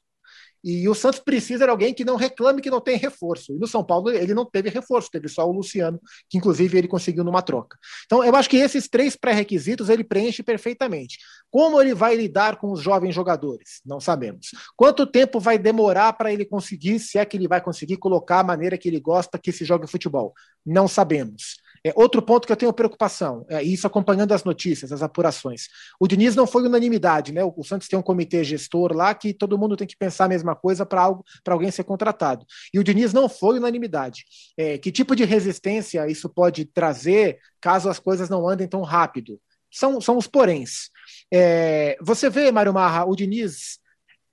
E 0.63 0.87
o 0.89 0.93
Santos 0.93 1.19
precisa 1.19 1.65
de 1.65 1.71
alguém 1.71 1.93
que 1.93 2.03
não 2.03 2.15
reclame 2.15 2.61
que 2.61 2.69
não 2.69 2.81
tem 2.81 2.97
reforço. 2.97 3.53
E 3.53 3.59
no 3.59 3.67
São 3.67 3.83
Paulo 3.83 4.09
ele 4.09 4.33
não 4.33 4.45
teve 4.45 4.69
reforço, 4.69 5.09
teve 5.11 5.27
só 5.27 5.47
o 5.47 5.51
Luciano, 5.51 5.99
que 6.29 6.37
inclusive 6.37 6.77
ele 6.77 6.87
conseguiu 6.87 7.23
numa 7.23 7.41
troca. 7.41 7.77
Então 8.05 8.23
eu 8.23 8.35
acho 8.35 8.49
que 8.49 8.57
esses 8.57 8.87
três 8.87 9.15
pré-requisitos 9.15 9.89
ele 9.89 10.03
preenche 10.03 10.43
perfeitamente. 10.43 11.17
Como 11.49 11.81
ele 11.81 11.93
vai 11.93 12.15
lidar 12.15 12.57
com 12.57 12.71
os 12.71 12.81
jovens 12.81 13.15
jogadores? 13.15 13.81
Não 13.85 13.99
sabemos. 13.99 14.47
Quanto 14.75 15.05
tempo 15.05 15.39
vai 15.39 15.57
demorar 15.57 16.13
para 16.13 16.31
ele 16.31 16.45
conseguir, 16.45 16.99
se 16.99 17.17
é 17.17 17.25
que 17.25 17.37
ele 17.37 17.47
vai 17.47 17.61
conseguir 17.61 17.97
colocar 17.97 18.39
a 18.39 18.43
maneira 18.43 18.77
que 18.77 18.87
ele 18.87 18.99
gosta 18.99 19.39
que 19.39 19.51
se 19.51 19.65
jogue 19.65 19.89
futebol? 19.89 20.33
Não 20.65 20.87
sabemos. 20.87 21.57
É, 21.85 21.93
outro 21.95 22.21
ponto 22.21 22.45
que 22.45 22.51
eu 22.51 22.57
tenho 22.57 22.73
preocupação, 22.73 23.45
é, 23.49 23.63
isso 23.63 23.87
acompanhando 23.87 24.33
as 24.33 24.43
notícias, 24.43 24.91
as 24.91 25.01
apurações. 25.01 25.67
O 25.99 26.07
Diniz 26.07 26.35
não 26.35 26.45
foi 26.45 26.63
unanimidade, 26.63 27.31
né? 27.31 27.43
O, 27.43 27.53
o 27.55 27.63
Santos 27.63 27.87
tem 27.87 27.97
um 27.97 28.01
comitê 28.03 28.43
gestor 28.43 28.93
lá 28.93 29.13
que 29.13 29.33
todo 29.33 29.57
mundo 29.57 29.75
tem 29.75 29.87
que 29.87 29.97
pensar 29.97 30.25
a 30.25 30.29
mesma 30.29 30.55
coisa 30.55 30.85
para 30.85 31.13
alguém 31.47 31.71
ser 31.71 31.83
contratado. 31.83 32.45
E 32.73 32.79
o 32.79 32.83
Diniz 32.83 33.13
não 33.13 33.29
foi 33.29 33.57
unanimidade. 33.57 34.25
É, 34.57 34.77
que 34.77 34.91
tipo 34.91 35.15
de 35.15 35.23
resistência 35.25 36.07
isso 36.07 36.29
pode 36.29 36.65
trazer 36.65 37.39
caso 37.61 37.89
as 37.89 37.99
coisas 37.99 38.29
não 38.29 38.47
andem 38.47 38.67
tão 38.67 38.81
rápido? 38.81 39.39
São, 39.71 40.01
são 40.01 40.17
os 40.17 40.27
poréns. 40.27 40.89
É, 41.31 41.97
você 42.01 42.29
vê, 42.29 42.51
Mário 42.51 42.73
Marra, 42.73 43.05
o 43.05 43.15
Diniz 43.15 43.79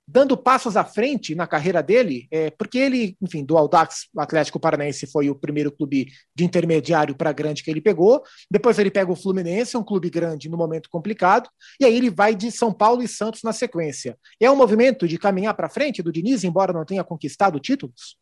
dando 0.07 0.37
passos 0.37 0.77
à 0.77 0.85
frente 0.85 1.35
na 1.35 1.45
carreira 1.45 1.83
dele, 1.83 2.27
é, 2.31 2.49
porque 2.51 2.77
ele, 2.77 3.17
enfim, 3.21 3.43
do 3.43 3.57
Audax 3.57 4.07
Atlético 4.17 4.59
Paranaense 4.59 5.05
foi 5.07 5.29
o 5.29 5.35
primeiro 5.35 5.71
clube 5.71 6.07
de 6.33 6.45
intermediário 6.45 7.15
para 7.15 7.33
grande 7.33 7.61
que 7.63 7.69
ele 7.69 7.81
pegou, 7.81 8.23
depois 8.49 8.79
ele 8.79 8.89
pega 8.89 9.11
o 9.11 9.15
Fluminense, 9.15 9.75
um 9.75 9.83
clube 9.83 10.09
grande 10.09 10.49
no 10.49 10.57
momento 10.57 10.89
complicado, 10.89 11.49
e 11.79 11.85
aí 11.85 11.95
ele 11.95 12.09
vai 12.09 12.33
de 12.33 12.51
São 12.51 12.71
Paulo 12.71 13.03
e 13.03 13.07
Santos 13.07 13.43
na 13.43 13.51
sequência. 13.51 14.17
É 14.39 14.49
um 14.49 14.55
movimento 14.55 15.07
de 15.07 15.17
caminhar 15.17 15.53
para 15.55 15.69
frente 15.69 16.01
do 16.01 16.11
Diniz, 16.11 16.43
embora 16.43 16.71
não 16.71 16.85
tenha 16.85 17.03
conquistado 17.03 17.59
títulos? 17.59 18.17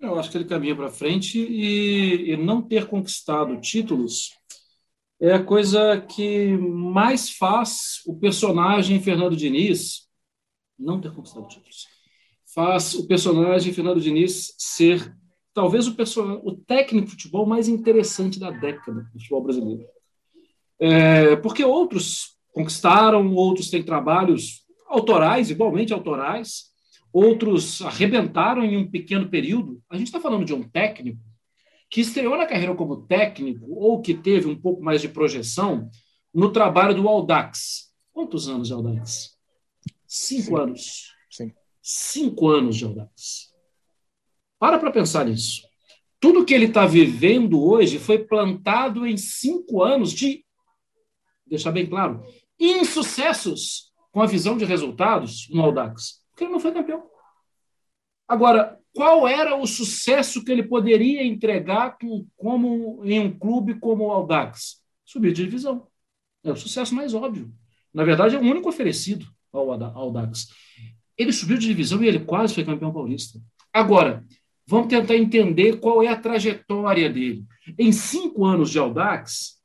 Eu 0.00 0.18
acho 0.18 0.30
que 0.30 0.38
ele 0.38 0.46
caminha 0.46 0.74
para 0.74 0.88
frente 0.88 1.38
e, 1.38 2.32
e 2.32 2.36
não 2.36 2.62
ter 2.62 2.86
conquistado 2.86 3.60
títulos 3.60 4.30
é 5.20 5.34
a 5.34 5.44
coisa 5.44 6.00
que 6.00 6.56
mais 6.56 7.28
faz 7.30 8.00
o 8.06 8.14
personagem 8.18 9.02
Fernando 9.02 9.36
Diniz 9.36 10.08
não 10.80 11.00
ter 11.00 11.12
conquistado 11.12 11.46
títulos. 11.46 11.86
Faz 12.54 12.94
o 12.94 13.06
personagem 13.06 13.72
Fernando 13.72 14.00
Diniz 14.00 14.54
ser 14.58 15.14
talvez 15.52 15.86
o, 15.86 15.94
o 16.42 16.56
técnico 16.56 17.06
de 17.06 17.12
futebol 17.12 17.46
mais 17.46 17.68
interessante 17.68 18.40
da 18.40 18.50
década 18.50 19.02
do 19.02 19.12
futebol 19.12 19.42
brasileiro. 19.42 19.84
É, 20.80 21.36
porque 21.36 21.62
outros 21.64 22.36
conquistaram, 22.52 23.34
outros 23.34 23.70
têm 23.70 23.82
trabalhos 23.82 24.64
autorais, 24.88 25.50
igualmente 25.50 25.92
autorais, 25.92 26.70
outros 27.12 27.82
arrebentaram 27.82 28.64
em 28.64 28.76
um 28.76 28.90
pequeno 28.90 29.28
período. 29.28 29.80
A 29.88 29.96
gente 29.96 30.06
está 30.06 30.20
falando 30.20 30.44
de 30.44 30.54
um 30.54 30.62
técnico 30.62 31.20
que 31.88 32.00
estreou 32.00 32.36
na 32.36 32.46
carreira 32.46 32.74
como 32.74 33.02
técnico 33.02 33.66
ou 33.68 34.00
que 34.00 34.14
teve 34.14 34.46
um 34.46 34.56
pouco 34.56 34.82
mais 34.82 35.00
de 35.00 35.08
projeção 35.08 35.90
no 36.32 36.50
trabalho 36.50 36.94
do 36.94 37.08
Aldax. 37.08 37.92
Quantos 38.12 38.48
anos 38.48 38.68
de 38.68 38.74
Aldax? 38.74 39.39
Cinco 40.12 40.42
Sim. 40.42 40.56
anos. 40.56 41.14
Sim. 41.30 41.54
Cinco 41.80 42.48
anos 42.48 42.74
de 42.76 42.84
Aldax. 42.84 43.54
Para 44.58 44.76
para 44.76 44.90
pensar 44.90 45.24
nisso. 45.24 45.62
Tudo 46.18 46.44
que 46.44 46.52
ele 46.52 46.64
está 46.64 46.84
vivendo 46.84 47.62
hoje 47.62 48.00
foi 48.00 48.18
plantado 48.18 49.06
em 49.06 49.16
cinco 49.16 49.84
anos 49.84 50.12
de, 50.12 50.44
deixar 51.46 51.70
bem 51.70 51.86
claro, 51.86 52.24
insucessos 52.58 53.92
com 54.10 54.20
a 54.20 54.26
visão 54.26 54.58
de 54.58 54.64
resultados 54.64 55.48
no 55.48 55.62
Aldax, 55.62 56.24
porque 56.30 56.42
ele 56.42 56.52
não 56.52 56.60
foi 56.60 56.72
campeão. 56.72 57.08
Agora, 58.26 58.80
qual 58.92 59.28
era 59.28 59.54
o 59.54 59.64
sucesso 59.64 60.44
que 60.44 60.50
ele 60.50 60.64
poderia 60.64 61.24
entregar 61.24 61.96
com, 61.96 62.26
como 62.36 63.00
em 63.04 63.20
um 63.20 63.38
clube 63.38 63.78
como 63.78 64.08
o 64.08 64.10
Aldax? 64.10 64.82
Subir 65.04 65.32
de 65.32 65.44
divisão. 65.44 65.86
É 66.42 66.50
o 66.50 66.56
sucesso 66.56 66.96
mais 66.96 67.14
óbvio. 67.14 67.54
Na 67.94 68.02
verdade, 68.02 68.34
é 68.34 68.38
o 68.38 68.42
único 68.42 68.68
oferecido 68.68 69.24
ao 69.52 69.72
Aldax. 69.72 70.48
Ele 71.16 71.32
subiu 71.32 71.58
de 71.58 71.66
divisão 71.66 72.02
e 72.02 72.08
ele 72.08 72.20
quase 72.20 72.54
foi 72.54 72.64
campeão 72.64 72.92
paulista. 72.92 73.38
Agora, 73.72 74.24
vamos 74.66 74.88
tentar 74.88 75.16
entender 75.16 75.78
qual 75.78 76.02
é 76.02 76.08
a 76.08 76.16
trajetória 76.16 77.10
dele. 77.10 77.44
Em 77.78 77.92
cinco 77.92 78.44
anos 78.44 78.70
de 78.70 78.78
Aldax, 78.78 79.60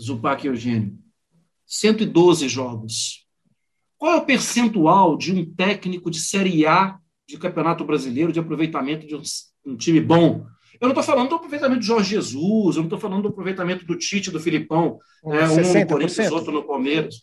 Zupac 0.00 0.44
e 0.44 0.48
Eugênio, 0.48 0.98
112 1.66 2.48
jogos. 2.48 3.26
Qual 3.96 4.12
é 4.12 4.16
o 4.16 4.24
percentual 4.24 5.16
de 5.16 5.32
um 5.32 5.44
técnico 5.54 6.10
de 6.10 6.18
Série 6.18 6.66
A 6.66 6.98
de 7.28 7.38
Campeonato 7.38 7.84
Brasileiro 7.84 8.32
de 8.32 8.40
aproveitamento 8.40 9.06
de 9.06 9.14
um, 9.14 9.22
um 9.66 9.76
time 9.76 10.00
bom? 10.00 10.46
Eu 10.80 10.88
não 10.88 10.90
estou 10.90 11.04
falando 11.04 11.28
do 11.28 11.34
aproveitamento 11.34 11.80
de 11.80 11.86
Jorge 11.86 12.10
Jesus, 12.10 12.76
eu 12.76 12.80
não 12.80 12.84
estou 12.84 12.98
falando 12.98 13.22
do 13.22 13.28
aproveitamento 13.28 13.84
do 13.84 13.96
Tite, 13.96 14.30
do 14.30 14.40
Filipão, 14.40 14.98
né, 15.22 15.46
um 15.46 15.80
no 15.80 15.86
Corinthians, 15.86 16.32
outro 16.32 16.50
no 16.50 16.64
Palmeiras. 16.64 17.22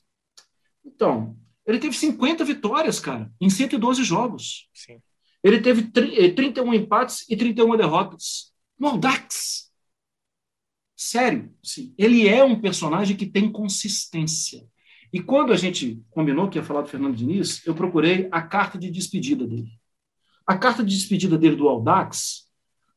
Então, 0.85 1.35
ele 1.67 1.79
teve 1.79 1.95
50 1.95 2.45
vitórias, 2.45 2.97
cara, 2.97 3.29
em 3.41 3.49
112 3.49 4.01
jogos. 4.03 4.69
Sim. 4.73 5.01
Ele 5.43 5.59
teve 5.59 5.83
31 5.83 6.73
eh, 6.73 6.77
empates 6.77 7.29
e 7.29 7.35
31 7.35 7.75
derrotas. 7.75 8.53
No 8.79 8.87
Audax. 8.87 9.69
Sério, 10.95 11.53
sim. 11.61 11.93
Ele 11.97 12.27
é 12.27 12.43
um 12.43 12.59
personagem 12.59 13.17
que 13.17 13.25
tem 13.25 13.51
consistência. 13.51 14.65
E 15.11 15.21
quando 15.21 15.53
a 15.53 15.57
gente 15.57 16.01
combinou 16.09 16.49
que 16.49 16.57
ia 16.57 16.63
falar 16.63 16.81
do 16.81 16.89
Fernando 16.89 17.15
Diniz, 17.15 17.65
eu 17.65 17.75
procurei 17.75 18.27
a 18.31 18.41
carta 18.41 18.77
de 18.77 18.89
despedida 18.89 19.45
dele. 19.45 19.71
A 20.45 20.57
carta 20.57 20.83
de 20.83 20.95
despedida 20.95 21.37
dele 21.37 21.57
do 21.57 21.67
Audax, 21.67 22.47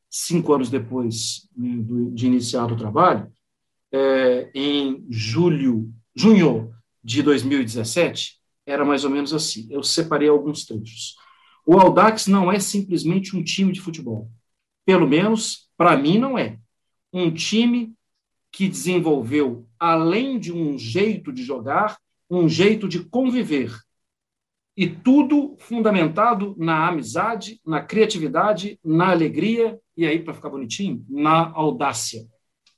cinco 0.09 0.53
anos 0.53 0.69
depois 0.69 1.47
né, 1.55 1.75
de 2.13 2.25
iniciar 2.25 2.71
o 2.71 2.77
trabalho, 2.77 3.31
é, 3.91 4.49
em 4.55 5.05
julho, 5.09 5.93
junho 6.15 6.73
de 7.03 7.21
2017, 7.21 8.40
era 8.65 8.85
mais 8.85 9.03
ou 9.03 9.09
menos 9.09 9.33
assim. 9.33 9.67
Eu 9.69 9.83
separei 9.83 10.29
alguns 10.29 10.65
trechos. 10.65 11.15
O 11.65 11.77
Audax 11.79 12.27
não 12.27 12.51
é 12.51 12.59
simplesmente 12.59 13.35
um 13.35 13.43
time 13.43 13.71
de 13.71 13.81
futebol. 13.81 14.29
Pelo 14.85 15.07
menos, 15.07 15.69
para 15.77 15.95
mim, 15.95 16.17
não 16.17 16.37
é 16.37 16.57
um 17.13 17.31
time 17.31 17.93
que 18.51 18.67
desenvolveu, 18.67 19.67
além 19.79 20.39
de 20.39 20.51
um 20.51 20.77
jeito 20.77 21.31
de 21.31 21.43
jogar, 21.43 21.97
um 22.29 22.49
jeito 22.49 22.87
de 22.87 23.03
conviver. 23.03 23.73
E 24.75 24.87
tudo 24.87 25.55
fundamentado 25.59 26.55
na 26.57 26.87
amizade, 26.87 27.61
na 27.65 27.81
criatividade, 27.81 28.79
na 28.83 29.11
alegria 29.11 29.79
e 29.95 30.05
aí, 30.05 30.19
para 30.19 30.33
ficar 30.33 30.49
bonitinho, 30.49 31.05
na 31.09 31.51
audácia. 31.51 32.25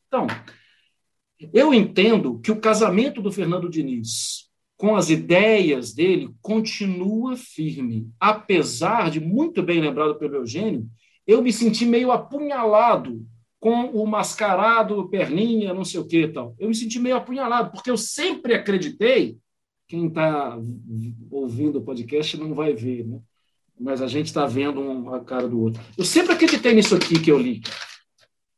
Então, 0.08 0.28
eu 1.54 1.74
entendo 1.74 2.40
que 2.40 2.52
o 2.52 2.60
casamento 2.60 3.22
do 3.22 3.32
Fernando 3.32 3.70
Diniz 3.70 4.50
com 4.78 4.96
as 4.96 5.10
ideias 5.10 5.94
dele 5.94 6.34
continua 6.42 7.38
firme, 7.38 8.10
apesar 8.20 9.10
de, 9.10 9.20
muito 9.20 9.62
bem 9.64 9.80
lembrado 9.80 10.16
pelo 10.16 10.36
Eugênio, 10.36 10.88
eu 11.26 11.42
me 11.42 11.54
senti 11.54 11.86
meio 11.86 12.12
apunhalado 12.12 13.26
com 13.60 13.86
o 13.92 14.06
mascarado, 14.06 15.08
perninha, 15.08 15.74
não 15.74 15.86
sei 15.86 16.00
o 16.00 16.06
que 16.06 16.28
tal. 16.28 16.54
Eu 16.60 16.68
me 16.68 16.76
senti 16.76 17.00
meio 17.00 17.16
apunhalado, 17.16 17.72
porque 17.72 17.90
eu 17.90 17.96
sempre 17.98 18.54
acreditei, 18.54 19.38
quem 19.88 20.08
está 20.08 20.60
ouvindo 21.32 21.80
o 21.80 21.84
podcast 21.84 22.36
não 22.38 22.54
vai 22.54 22.74
ver, 22.74 23.06
né? 23.06 23.20
mas 23.80 24.02
a 24.02 24.08
gente 24.08 24.28
está 24.28 24.46
vendo 24.46 24.82
um 24.82 25.14
a 25.14 25.20
cara 25.20 25.48
do 25.48 25.60
outro. 25.60 25.82
Eu 25.98 26.06
sempre 26.06 26.34
acreditei 26.34 26.74
nisso 26.74 26.96
aqui 26.96 27.20
que 27.20 27.32
eu 27.32 27.38
li. 27.38 27.62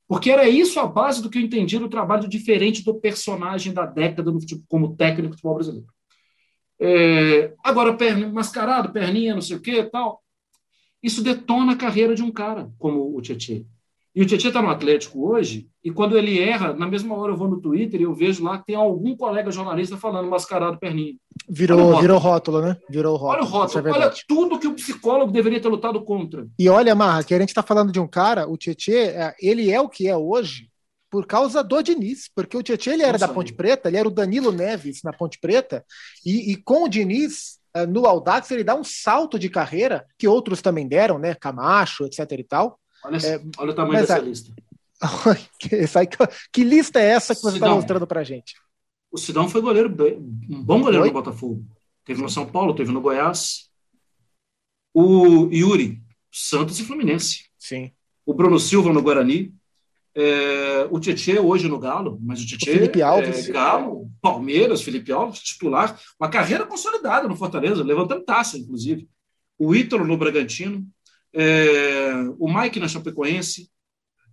Porque 0.08 0.30
era 0.30 0.48
isso 0.48 0.80
a 0.80 0.86
base 0.86 1.22
do 1.22 1.30
que 1.30 1.38
eu 1.38 1.42
entendi 1.42 1.80
do 1.80 1.90
trabalho 1.90 2.28
diferente 2.28 2.84
do 2.84 2.94
personagem 2.94 3.74
da 3.74 3.86
década 3.86 4.32
no, 4.32 4.40
como 4.68 4.96
técnico 4.96 5.30
do 5.30 5.34
futebol 5.34 5.56
brasileiro. 5.56 5.88
É, 6.80 7.54
agora, 7.64 7.96
perna, 7.96 8.28
mascarado, 8.28 8.92
perninha, 8.92 9.34
não 9.34 9.42
sei 9.42 9.58
o 9.58 9.62
que 9.62 9.84
tal. 9.84 10.22
Isso 11.02 11.24
detona 11.24 11.74
a 11.74 11.78
carreira 11.78 12.16
de 12.16 12.24
um 12.24 12.32
cara 12.32 12.70
como 12.78 13.16
o 13.16 13.22
Tietchan. 13.22 13.64
E 14.16 14.22
o 14.22 14.26
Tietchan 14.26 14.48
está 14.48 14.62
no 14.62 14.70
Atlético 14.70 15.30
hoje, 15.30 15.68
e 15.84 15.92
quando 15.92 16.18
ele 16.18 16.40
erra, 16.40 16.74
na 16.74 16.88
mesma 16.88 17.16
hora 17.16 17.34
eu 17.34 17.38
vou 17.38 17.50
no 17.50 17.60
Twitter 17.60 18.00
e 18.00 18.06
eu 18.06 18.14
vejo 18.14 18.46
lá 18.46 18.58
que 18.58 18.68
tem 18.68 18.76
algum 18.76 19.16
colega 19.16 19.52
jornalista 19.52 19.98
falando 19.98 20.30
mascarado 20.30 20.80
perninha. 20.80 21.16
Virou, 21.50 22.00
virou 22.00 22.18
rótulo, 22.18 22.62
né? 22.62 22.78
Virou 22.90 23.18
rótulo. 23.18 23.34
Olha 23.34 23.44
o 23.44 23.52
rótulo, 23.52 23.88
é 23.88 23.92
olha 23.92 24.14
tudo 24.26 24.58
que 24.58 24.68
o 24.68 24.74
psicólogo 24.74 25.34
deveria 25.34 25.60
ter 25.60 25.68
lutado 25.68 26.02
contra. 26.02 26.48
E 26.58 26.70
olha, 26.70 26.96
Marra, 26.96 27.26
que 27.26 27.34
a 27.34 27.40
gente 27.40 27.50
está 27.50 27.62
falando 27.62 27.92
de 27.92 28.00
um 28.00 28.08
cara, 28.08 28.48
o 28.50 28.56
Tietchan, 28.56 28.94
é, 28.94 29.36
ele 29.40 29.70
é 29.70 29.82
o 29.82 29.90
que 29.90 30.08
é 30.08 30.16
hoje 30.16 30.70
por 31.16 31.26
causa 31.26 31.64
do 31.64 31.82
Diniz, 31.82 32.30
porque 32.36 32.58
o 32.58 32.62
Tietchan 32.62 32.96
ele 32.96 33.04
era 33.04 33.14
Nossa, 33.14 33.28
da 33.28 33.34
Ponte 33.34 33.54
Preta, 33.54 33.88
ele 33.88 33.96
era 33.96 34.06
o 34.06 34.12
Danilo 34.12 34.52
Neves 34.52 35.00
na 35.02 35.14
Ponte 35.14 35.40
Preta, 35.40 35.86
e, 36.26 36.52
e 36.52 36.58
com 36.58 36.84
o 36.84 36.90
Diniz 36.90 37.58
eh, 37.74 37.86
no 37.86 38.06
Audax 38.06 38.52
ele 38.52 38.66
dá 38.66 38.76
um 38.76 38.84
salto 38.84 39.40
de 39.40 39.50
carreira 39.50 40.06
que 40.18 40.28
outros 40.28 40.62
também 40.62 40.86
deram, 40.86 41.18
né? 41.18 41.34
Camacho, 41.34 42.04
etc 42.04 42.30
e 42.34 42.44
tal. 42.44 42.78
Olha, 43.02 43.16
é, 43.16 43.42
olha 43.58 43.72
o 43.72 43.74
tamanho 43.74 44.02
dessa 44.02 44.18
a... 44.18 44.20
lista. 44.20 44.54
que 46.52 46.66
lista 46.66 47.00
é 47.00 47.06
essa 47.06 47.34
que 47.34 47.40
você 47.40 47.56
está 47.56 47.74
mostrando 47.74 48.06
para 48.06 48.22
gente? 48.22 48.56
O 49.10 49.18
Sidão 49.18 49.48
foi 49.48 49.62
goleiro, 49.62 49.88
um 50.50 50.62
bom 50.62 50.82
goleiro 50.82 51.06
foi? 51.06 51.08
no 51.08 51.14
Botafogo. 51.14 51.66
Teve 52.04 52.22
no 52.22 52.28
São 52.28 52.46
Paulo, 52.46 52.76
teve 52.76 52.92
no 52.92 53.00
Goiás. 53.00 53.70
O 54.94 55.48
Yuri, 55.50 56.04
Santos 56.30 56.78
e 56.78 56.84
Fluminense. 56.84 57.46
Sim. 57.58 57.94
O 58.26 58.34
Bruno 58.34 58.60
Silva 58.60 58.92
no 58.92 59.02
Guarani. 59.02 59.56
É, 60.18 60.88
o 60.90 61.00
Tietchan 61.00 61.42
hoje 61.42 61.68
no 61.68 61.78
Galo, 61.78 62.18
mas 62.22 62.42
o 62.42 62.46
Tietchan 62.46 62.72
Felipe 62.72 63.02
Alves. 63.02 63.50
É, 63.50 63.52
Galo, 63.52 64.10
Palmeiras, 64.22 64.82
Felipe 64.82 65.12
Alves, 65.12 65.42
titular, 65.42 66.00
uma 66.18 66.30
carreira 66.30 66.66
consolidada 66.66 67.28
no 67.28 67.36
Fortaleza, 67.36 67.84
levantando 67.84 68.24
taça, 68.24 68.58
inclusive. 68.58 69.10
O 69.60 69.76
Ítalo 69.76 70.06
no 70.06 70.18
Bragantino, 70.18 70.86
é, 71.34 72.14
o 72.40 72.52
Mike 72.52 72.80
na 72.80 72.88
Chapecoense, 72.88 73.70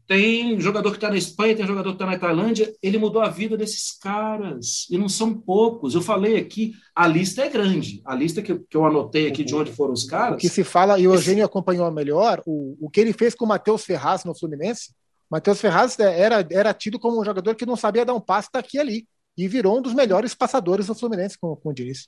tem 0.06 0.60
jogador 0.60 0.90
que 0.90 0.96
está 0.98 1.08
na 1.08 1.16
Espanha, 1.16 1.56
tem 1.56 1.66
jogador 1.66 1.90
que 1.90 1.94
está 1.94 2.06
na 2.06 2.18
Tailândia, 2.18 2.72
ele 2.82 2.98
mudou 2.98 3.22
a 3.22 3.28
vida 3.28 3.56
desses 3.56 3.96
caras, 3.98 4.86
e 4.90 4.98
não 4.98 5.08
são 5.08 5.32
poucos. 5.32 5.94
Eu 5.94 6.02
falei 6.02 6.36
aqui, 6.36 6.74
a 6.94 7.06
lista 7.06 7.42
é 7.42 7.48
grande, 7.48 8.02
a 8.04 8.14
lista 8.14 8.42
que, 8.42 8.54
que 8.54 8.76
eu 8.76 8.84
anotei 8.84 9.28
aqui 9.28 9.42
de 9.42 9.54
onde 9.54 9.72
foram 9.72 9.92
os 9.92 10.04
caras. 10.04 10.36
O 10.36 10.38
que 10.38 10.48
se 10.48 10.64
fala, 10.64 10.98
e 10.98 11.08
o 11.08 11.14
Eugênio 11.14 11.44
acompanhou 11.44 11.90
melhor, 11.90 12.42
o, 12.46 12.76
o 12.80 12.90
que 12.90 13.00
ele 13.00 13.12
fez 13.12 13.34
com 13.34 13.44
o 13.44 13.48
Matheus 13.48 13.84
Ferraz 13.84 14.24
no 14.24 14.34
Fluminense, 14.34 14.92
Matheus 15.32 15.62
Ferraz 15.62 15.98
é, 15.98 16.20
era, 16.20 16.46
era 16.50 16.74
tido 16.74 16.98
como 16.98 17.18
um 17.18 17.24
jogador 17.24 17.54
que 17.54 17.64
não 17.64 17.74
sabia 17.74 18.04
dar 18.04 18.12
um 18.12 18.20
passe 18.20 18.50
daqui 18.52 18.76
e 18.76 18.80
ali. 18.80 19.08
E 19.34 19.48
virou 19.48 19.78
um 19.78 19.80
dos 19.80 19.94
melhores 19.94 20.34
passadores 20.34 20.88
do 20.88 20.94
Fluminense 20.94 21.38
com, 21.38 21.56
com 21.56 21.70
o 21.70 21.72
Diniz. 21.72 22.06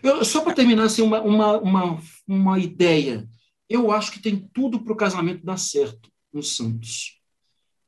Eu, 0.00 0.24
só 0.24 0.40
para 0.42 0.54
terminar, 0.54 0.84
assim, 0.84 1.02
uma, 1.02 1.20
uma, 1.22 1.58
uma, 1.58 2.00
uma 2.24 2.58
ideia. 2.60 3.28
Eu 3.68 3.90
acho 3.90 4.12
que 4.12 4.20
tem 4.20 4.48
tudo 4.54 4.78
para 4.78 4.92
o 4.92 4.96
casamento 4.96 5.44
dar 5.44 5.56
certo 5.56 6.08
no 6.32 6.40
Santos. 6.40 7.20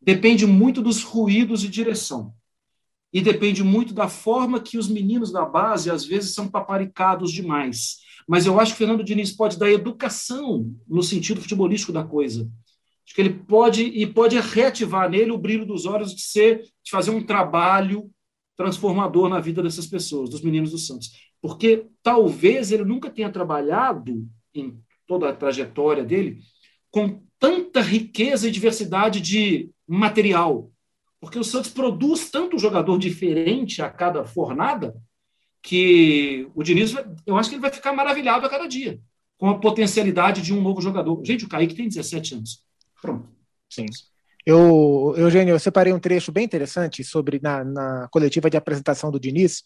Depende 0.02 0.44
muito 0.44 0.82
dos 0.82 1.04
ruídos 1.04 1.60
de 1.60 1.68
direção. 1.68 2.34
E 3.12 3.20
depende 3.20 3.62
muito 3.62 3.94
da 3.94 4.08
forma 4.08 4.58
que 4.58 4.76
os 4.76 4.88
meninos 4.88 5.30
da 5.30 5.44
base, 5.44 5.88
às 5.88 6.04
vezes, 6.04 6.34
são 6.34 6.48
paparicados 6.48 7.30
demais. 7.30 7.98
Mas 8.26 8.44
eu 8.44 8.58
acho 8.58 8.72
que 8.72 8.74
o 8.74 8.78
Fernando 8.78 9.04
Diniz 9.04 9.30
pode 9.30 9.56
dar 9.56 9.70
educação 9.70 10.74
no 10.88 11.02
sentido 11.04 11.40
futebolístico 11.40 11.92
da 11.92 12.02
coisa. 12.02 12.50
Acho 13.08 13.14
que 13.14 13.22
ele 13.22 13.32
pode 13.32 13.84
e 13.84 14.06
pode 14.06 14.38
reativar 14.38 15.08
nele 15.08 15.30
o 15.30 15.38
brilho 15.38 15.64
dos 15.64 15.86
olhos 15.86 16.14
de 16.14 16.20
ser, 16.20 16.60
de 16.84 16.90
fazer 16.90 17.10
um 17.10 17.24
trabalho 17.24 18.10
transformador 18.54 19.30
na 19.30 19.40
vida 19.40 19.62
dessas 19.62 19.86
pessoas, 19.86 20.28
dos 20.28 20.42
meninos 20.42 20.72
do 20.72 20.78
Santos. 20.78 21.12
Porque 21.40 21.86
talvez 22.02 22.70
ele 22.70 22.84
nunca 22.84 23.08
tenha 23.08 23.32
trabalhado 23.32 24.28
em 24.54 24.78
toda 25.06 25.30
a 25.30 25.32
trajetória 25.32 26.04
dele 26.04 26.40
com 26.90 27.22
tanta 27.38 27.80
riqueza 27.80 28.46
e 28.46 28.50
diversidade 28.50 29.22
de 29.22 29.70
material. 29.86 30.70
Porque 31.18 31.38
o 31.38 31.44
Santos 31.44 31.70
produz 31.70 32.30
tanto 32.30 32.58
jogador 32.58 32.98
diferente 32.98 33.80
a 33.80 33.88
cada 33.88 34.22
fornada 34.22 34.94
que 35.62 36.46
o 36.54 36.62
Diniz, 36.62 36.94
eu 37.24 37.38
acho 37.38 37.48
que 37.48 37.54
ele 37.54 37.62
vai 37.62 37.72
ficar 37.72 37.94
maravilhado 37.94 38.44
a 38.44 38.50
cada 38.50 38.66
dia. 38.66 39.00
com 39.38 39.48
a 39.48 39.58
potencialidade 39.58 40.42
de 40.42 40.52
um 40.52 40.60
novo 40.60 40.80
jogador. 40.82 41.24
Gente, 41.24 41.44
o 41.44 41.48
Kaique 41.48 41.74
tem 41.74 41.88
17 41.88 42.34
anos. 42.34 42.67
Pronto. 43.00 43.28
Sim. 43.70 43.86
Eu, 44.46 45.14
Eugênio, 45.16 45.52
eu 45.52 45.58
separei 45.58 45.92
um 45.92 46.00
trecho 46.00 46.32
bem 46.32 46.44
interessante 46.44 47.04
sobre 47.04 47.38
na, 47.42 47.62
na 47.64 48.08
coletiva 48.10 48.48
de 48.48 48.56
apresentação 48.56 49.10
do 49.10 49.20
Diniz, 49.20 49.62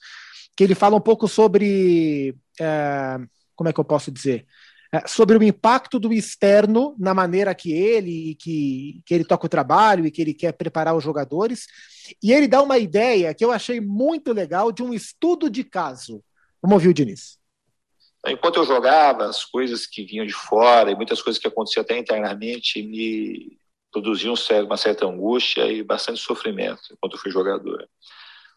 que 0.57 0.65
ele 0.65 0.75
fala 0.75 0.97
um 0.97 1.01
pouco 1.01 1.29
sobre 1.29 2.37
é, 2.61 3.19
como 3.55 3.69
é 3.69 3.73
que 3.73 3.79
eu 3.79 3.85
posso 3.85 4.11
dizer? 4.11 4.45
É, 4.93 5.07
sobre 5.07 5.39
o 5.39 5.43
impacto 5.43 5.99
do 5.99 6.13
externo 6.13 6.95
na 6.99 7.15
maneira 7.15 7.55
que 7.55 7.73
ele 7.73 8.35
que, 8.35 9.01
que 9.07 9.15
ele 9.15 9.25
toca 9.25 9.47
o 9.47 9.49
trabalho 9.49 10.05
e 10.05 10.11
que 10.11 10.21
ele 10.21 10.35
quer 10.35 10.53
preparar 10.53 10.95
os 10.95 11.05
jogadores. 11.05 11.67
E 12.23 12.33
ele 12.33 12.49
dá 12.49 12.61
uma 12.61 12.77
ideia 12.77 13.33
que 13.33 13.45
eu 13.45 13.53
achei 13.53 13.81
muito 13.81 14.33
legal 14.33 14.71
de 14.73 14.83
um 14.83 14.93
estudo 14.93 15.49
de 15.49 15.65
caso. 15.65 16.23
Vamos 16.61 16.75
ouvir 16.75 16.89
o 16.89 16.95
Diniz. 16.95 17.39
Enquanto 18.27 18.57
eu 18.57 18.65
jogava, 18.65 19.25
as 19.27 19.45
coisas 19.45 19.87
que 19.87 20.05
vinham 20.05 20.25
de 20.25 20.33
fora 20.33 20.91
e 20.91 20.95
muitas 20.95 21.21
coisas 21.21 21.41
que 21.41 21.49
aconteciam 21.49 21.83
até 21.83 21.99
internamente 21.99 22.83
me 22.83 23.59
produziam 23.91 24.35
uma 24.65 24.77
certa 24.77 25.07
angústia 25.07 25.67
e 25.67 25.83
bastante 25.83 26.21
sofrimento 26.21 26.83
enquanto 26.93 27.15
eu 27.15 27.19
fui 27.19 27.31
jogador. 27.31 27.87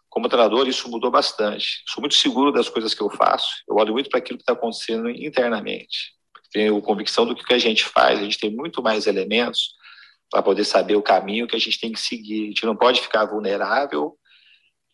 Como 0.07 0.29
treinador, 0.29 0.67
isso 0.67 0.89
mudou 0.89 1.11
bastante. 1.11 1.83
Sou 1.87 1.99
muito 1.99 2.15
seguro 2.15 2.51
das 2.51 2.69
coisas 2.69 2.93
que 2.93 3.01
eu 3.01 3.09
faço. 3.09 3.63
Eu 3.67 3.75
olho 3.75 3.91
muito 3.91 4.09
para 4.09 4.19
aquilo 4.19 4.37
que 4.37 4.43
está 4.43 4.53
acontecendo 4.53 5.09
internamente. 5.09 6.13
Tenho 6.51 6.81
convicção 6.81 7.25
do 7.25 7.35
que 7.35 7.53
a 7.53 7.57
gente 7.57 7.83
faz. 7.83 8.19
A 8.19 8.23
gente 8.23 8.39
tem 8.39 8.49
muito 8.49 8.81
mais 8.81 9.07
elementos 9.07 9.73
para 10.31 10.41
poder 10.41 10.63
saber 10.63 10.95
o 10.95 11.01
caminho 11.01 11.47
que 11.47 11.55
a 11.55 11.59
gente 11.59 11.79
tem 11.79 11.91
que 11.91 11.99
seguir. 11.99 12.43
A 12.43 12.47
gente 12.47 12.65
não 12.65 12.77
pode 12.77 13.01
ficar 13.01 13.25
vulnerável 13.25 14.17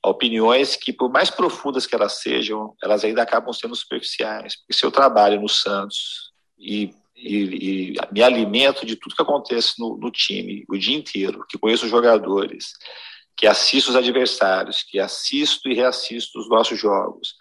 opiniões 0.04 0.76
que, 0.76 0.92
por 0.92 1.12
mais 1.12 1.30
profundas 1.30 1.86
que 1.86 1.96
elas 1.96 2.22
sejam, 2.22 2.76
elas 2.84 3.04
ainda 3.04 3.22
acabam 3.22 3.54
sendo 3.54 3.76
superficiais. 3.76 4.56
Porque 4.58 4.74
se 4.74 4.84
eu 4.84 4.92
trabalho 4.92 5.42
no 5.42 5.50
Santos 5.50 6.32
e 6.58 6.94
e, 7.22 7.94
e, 7.94 7.94
me 8.12 8.24
alimento 8.24 8.86
de 8.86 8.96
tudo 8.96 9.16
que 9.16 9.22
acontece 9.22 9.80
no, 9.80 9.96
no, 9.96 10.10
time 10.10 10.66
o 10.68 10.76
dia 10.76 10.98
inteiro, 10.98 11.46
que 11.48 11.58
conheço 11.58 11.86
os 11.86 11.92
jogadores, 11.92 12.74
que 13.38 13.46
assisto 13.46 13.92
os 13.92 13.96
adversários, 13.96 14.84
que 14.84 15.00
assisto 15.00 15.70
e 15.70 15.76
reassisto 15.76 16.40
os 16.40 16.50
nossos 16.50 16.80
jogos. 16.80 17.36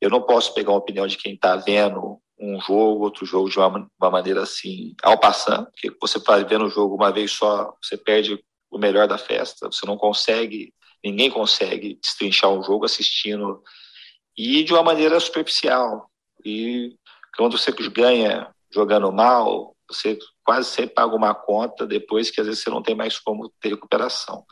Eu 0.00 0.10
não 0.10 0.22
posso 0.22 0.52
pegar 0.54 0.72
uma 0.72 0.78
opinião 0.78 1.06
de 1.06 1.16
quem 1.16 1.34
está 1.34 1.56
vendo 1.56 2.20
um 2.38 2.60
jogo, 2.60 3.04
outro 3.04 3.26
jogo 3.26 3.50
de 3.50 3.58
uma, 3.58 3.86
uma 4.00 4.10
maneira 4.10 4.42
assim, 4.42 4.94
ao 5.02 5.18
passar, 5.18 5.66
porque 5.66 5.94
você 6.00 6.18
vai 6.18 6.44
vendo 6.44 6.66
o 6.66 6.70
jogo 6.70 6.94
uma 6.94 7.12
vez 7.12 7.32
só, 7.32 7.74
você 7.82 7.98
perde 7.98 8.42
o 8.70 8.78
melhor 8.78 9.06
da 9.06 9.18
festa, 9.18 9.70
você 9.70 9.84
não 9.84 9.96
consegue, 9.96 10.72
ninguém 11.04 11.30
consegue 11.30 11.98
destrinchar 12.02 12.50
um 12.50 12.62
jogo 12.62 12.84
assistindo 12.84 13.62
e 14.36 14.62
de 14.62 14.72
uma 14.72 14.82
maneira 14.82 15.18
superficial. 15.20 16.10
E 16.44 16.96
quando 17.36 17.58
você 17.58 17.72
ganha 17.72 18.54
jogando 18.72 19.10
mal, 19.12 19.76
você 19.88 20.18
quase 20.44 20.70
sempre 20.70 20.94
paga 20.94 21.14
uma 21.14 21.34
conta 21.34 21.86
depois 21.86 22.30
que 22.30 22.40
às 22.40 22.46
vezes 22.46 22.62
você 22.62 22.70
não 22.70 22.82
tem 22.82 22.94
mais 22.94 23.18
como 23.18 23.52
ter 23.60 23.70
recuperação. 23.70 24.44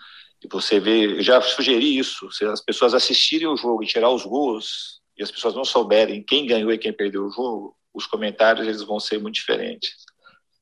E 0.43 0.49
você 0.51 0.79
vê, 0.79 1.19
eu 1.19 1.23
já 1.23 1.41
sugeri 1.41 1.99
isso, 1.99 2.31
se 2.31 2.45
as 2.45 2.61
pessoas 2.61 2.95
assistirem 2.95 3.49
o 3.49 3.57
jogo 3.57 3.83
e 3.83 3.87
tirar 3.87 4.11
os 4.11 4.25
gols, 4.25 5.01
e 5.17 5.23
as 5.23 5.31
pessoas 5.31 5.55
não 5.55 5.65
souberem 5.65 6.23
quem 6.23 6.47
ganhou 6.47 6.73
e 6.73 6.79
quem 6.79 6.93
perdeu 6.93 7.27
o 7.27 7.31
jogo, 7.31 7.77
os 7.93 8.07
comentários 8.07 8.67
eles 8.67 8.83
vão 8.83 9.01
ser 9.01 9.19
muito 9.19 9.35
diferentes. 9.35 9.91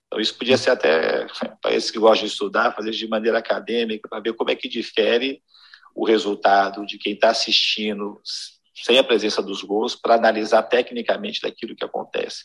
Então 0.06 0.18
isso 0.18 0.34
podia 0.34 0.56
ser 0.56 0.70
até 0.70 1.26
para 1.60 1.74
esses 1.74 1.90
que 1.90 1.98
gostam 1.98 2.26
de 2.26 2.32
estudar, 2.32 2.74
fazer 2.74 2.92
de 2.92 3.06
maneira 3.06 3.38
acadêmica, 3.38 4.08
para 4.08 4.20
ver 4.20 4.32
como 4.32 4.50
é 4.50 4.56
que 4.56 4.68
difere 4.68 5.42
o 5.96 6.04
resultado 6.04 6.84
de 6.84 6.98
quem 6.98 7.14
está 7.14 7.30
assistindo 7.30 8.20
sem 8.74 8.98
a 8.98 9.04
presença 9.04 9.42
dos 9.42 9.62
gols, 9.62 9.96
para 9.96 10.14
analisar 10.14 10.62
tecnicamente 10.62 11.40
daquilo 11.40 11.74
que 11.74 11.84
acontece. 11.84 12.44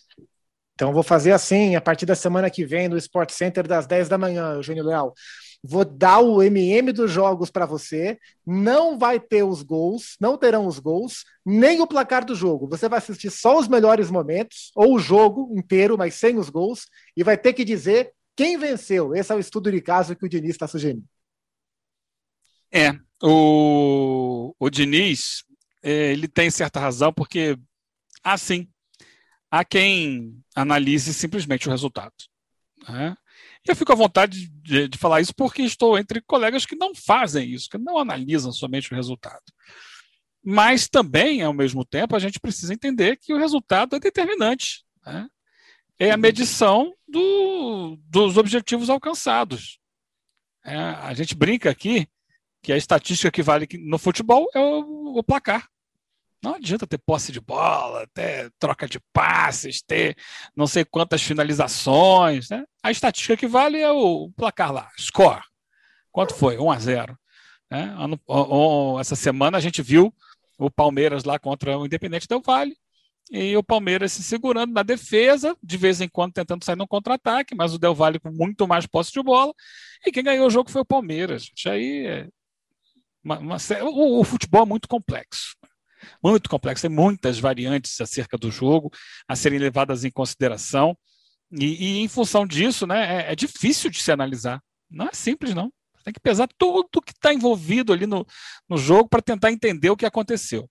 Então, 0.74 0.93
vou 0.93 1.03
fazer 1.03 1.34
assim, 1.34 1.75
a 1.75 1.81
partir 1.81 2.05
da 2.05 2.15
semana 2.15 2.50
que 2.50 2.65
vem, 2.65 2.88
no 2.88 2.98
Sport 2.98 3.31
Center, 3.31 3.67
das 3.67 3.86
10 3.86 4.08
da 4.08 4.17
manhã, 4.17 4.53
Eugênio 4.53 4.86
Leal. 4.86 5.13
Vou 5.62 5.84
dar 5.84 6.20
o 6.20 6.41
MM 6.41 6.91
dos 6.93 7.12
jogos 7.12 7.51
para 7.51 7.65
você. 7.65 8.17
Não 8.46 8.98
vai 8.98 9.20
ter 9.20 9.43
os 9.43 9.62
gols, 9.62 10.15
não 10.20 10.38
terão 10.38 10.65
os 10.65 10.79
gols, 10.79 11.25
nem 11.46 11.81
o 11.81 11.88
placar 11.88 12.25
do 12.25 12.34
jogo. 12.34 12.67
Você 12.70 12.88
vai 12.88 12.98
assistir 12.98 13.29
só 13.29 13.59
os 13.59 13.68
melhores 13.68 14.09
momentos, 14.09 14.72
ou 14.74 14.96
o 14.96 15.00
jogo 15.00 15.53
inteiro, 15.55 15.98
mas 15.98 16.16
sem 16.16 16.37
os 16.37 16.50
gols, 16.50 16.87
e 17.16 17.24
vai 17.24 17.37
ter 17.37 17.51
que 17.51 17.66
dizer 17.66 18.14
quem 18.35 18.57
venceu. 18.57 19.14
Esse 19.14 19.33
é 19.33 19.35
o 19.35 19.40
estudo 19.40 19.70
de 19.70 19.81
caso 19.81 20.16
que 20.16 20.25
o 20.25 20.29
Diniz 20.29 20.51
está 20.51 20.66
sugerindo. 20.66 21.05
É, 22.72 22.94
o, 23.22 24.55
o 24.60 24.70
Diniz, 24.70 25.44
é, 25.84 26.12
ele 26.12 26.27
tem 26.27 26.50
certa 26.50 26.79
razão, 26.79 27.14
porque, 27.14 27.57
assim, 28.24 28.68
há 29.50 29.64
quem 29.64 30.42
analise 30.55 31.14
simplesmente 31.14 31.68
o 31.68 31.72
resultado. 31.72 32.14
Né? 32.88 33.16
Eu 33.68 33.75
fico 33.75 33.92
à 33.92 33.96
vontade 33.96 34.50
de, 34.50 34.88
de, 34.88 34.98
falar 34.98 35.22
isso 35.22 35.36
porque 35.36 35.62
estou 35.62 35.98
entre 35.98 36.22
colegas 36.22 36.66
que 36.66 36.75
não 36.75 36.96
fazem 36.96 37.50
isso, 37.50 37.70
que 37.70 37.77
não 37.77 37.98
analisam 37.98 38.51
somente 38.51 38.92
o 38.92 38.96
resultado. 38.96 39.44
Mas 40.44 40.88
também, 40.88 41.44
ao 41.44 41.53
mesmo 41.53 41.86
tempo, 41.86 42.16
a 42.16 42.20
gente 42.20 42.40
precisa 42.40 42.74
entender 42.74 43.18
que 43.18 43.34
o 43.34 43.38
resultado 43.38 43.96
é 43.96 44.00
determinante. 44.00 44.84
Né? 45.05 45.27
É 46.00 46.10
a 46.10 46.18
medição 46.18 46.92
do, 47.07 48.00
dos 48.07 48.38
objetivos 48.38 48.90
alcançados. 48.90 49.79
É, 50.66 50.75
a 50.75 51.14
gente 51.14 51.36
brinca 51.36 51.70
aqui 51.70 52.07
que 52.62 52.72
a 52.72 52.78
estatística 52.78 53.32
que 53.32 53.44
vale 53.44 53.68
no 53.80 53.98
futebol 53.98 54.48
é 54.54 54.60
o, 54.60 55.18
o 55.18 55.24
placar. 55.24 55.68
Não 56.44 56.56
adianta 56.56 56.88
ter 56.88 56.98
posse 56.98 57.32
de 57.32 57.40
bola, 57.40 58.08
ter 58.14 58.52
troca 58.58 58.88
de 58.88 59.00
passes, 59.14 59.82
ter 59.82 60.18
não 60.56 60.66
sei 60.66 60.84
quantas 60.84 61.22
finalizações. 61.22 62.50
Né? 62.50 62.64
A 62.82 62.90
estatística 62.90 63.38
que 63.38 63.48
vale 63.48 63.80
é 63.80 63.92
o 63.92 64.32
placar 64.36 64.72
lá, 64.72 64.90
score. 65.00 65.44
Quanto 66.12 66.34
foi? 66.34 66.58
1 66.58 66.72
a 66.72 66.80
0 66.80 67.18
né? 67.70 67.96
Essa 69.00 69.16
semana 69.16 69.58
a 69.58 69.62
gente 69.62 69.82
viu 69.82 70.14
o 70.58 70.70
Palmeiras 70.70 71.24
lá 71.24 71.40
contra 71.40 71.78
o 71.78 71.86
Independente 71.86 72.28
Del 72.28 72.42
Vale 72.42 72.76
e 73.32 73.56
o 73.56 73.64
Palmeiras 73.64 74.12
se 74.12 74.22
segurando 74.24 74.74
na 74.74 74.84
defesa, 74.84 75.56
de 75.64 75.78
vez 75.78 76.02
em 76.02 76.10
quando 76.10 76.34
tentando 76.34 76.66
sair 76.66 76.76
no 76.76 76.88
contra-ataque, 76.88 77.56
mas 77.56 77.74
o 77.74 77.80
Del 77.80 77.96
Valle 77.96 78.20
com 78.20 78.30
muito 78.30 78.68
mais 78.68 78.86
posse 78.86 79.14
de 79.14 79.24
bola. 79.24 79.54
E 80.06 80.12
quem 80.12 80.24
ganhou 80.24 80.48
o 80.48 80.50
jogo 80.50 80.70
foi 80.70 80.82
o 80.82 80.86
Palmeiras. 80.86 81.44
Gente. 81.44 81.70
Aí 81.70 82.06
é 82.06 82.28
uma, 83.24 83.40
uma, 83.40 83.57
o, 83.84 84.20
o, 84.20 84.24
futebol 84.24 84.64
é 84.64 84.66
muito 84.66 84.88
complexo 84.88 85.55
muito 86.24 86.50
complexo, 86.50 86.88
tem 86.88 86.96
muitas 86.96 87.40
variantes 87.40 88.00
acerca 88.01 88.38
do 88.38 88.51
jogo 88.51 88.92
a 89.27 89.36
serem 89.36 89.60
levadas 89.60 90.03
em 90.03 90.12
consideração. 90.12 90.98
E, 91.51 91.66
e 91.66 92.00
em 92.00 92.07
função 92.07 92.46
disso, 92.46 92.88
né, 92.88 93.27
é, 93.27 93.31
é, 93.31 93.36
difícil 93.36 93.90
de 93.90 94.01
se 94.01 94.12
analisar. 94.12 94.62
Não 94.90 95.07
é 95.07 95.14
simples, 95.14 95.53
não. 95.53 95.72
Tem 96.03 96.14
que 96.14 96.20
pesar 96.20 96.50
tudo 96.57 97.01
que 97.01 97.12
está 97.12 97.34
envolvido 97.34 97.94
ali 97.94 98.07
no, 98.07 98.25
no 98.68 98.77
jogo 98.77 99.10
para 99.10 99.22
tentar 99.22 99.51
entender 99.51 99.90
o 99.90 99.98
que 99.98 100.05
aconteceu. 100.05 100.70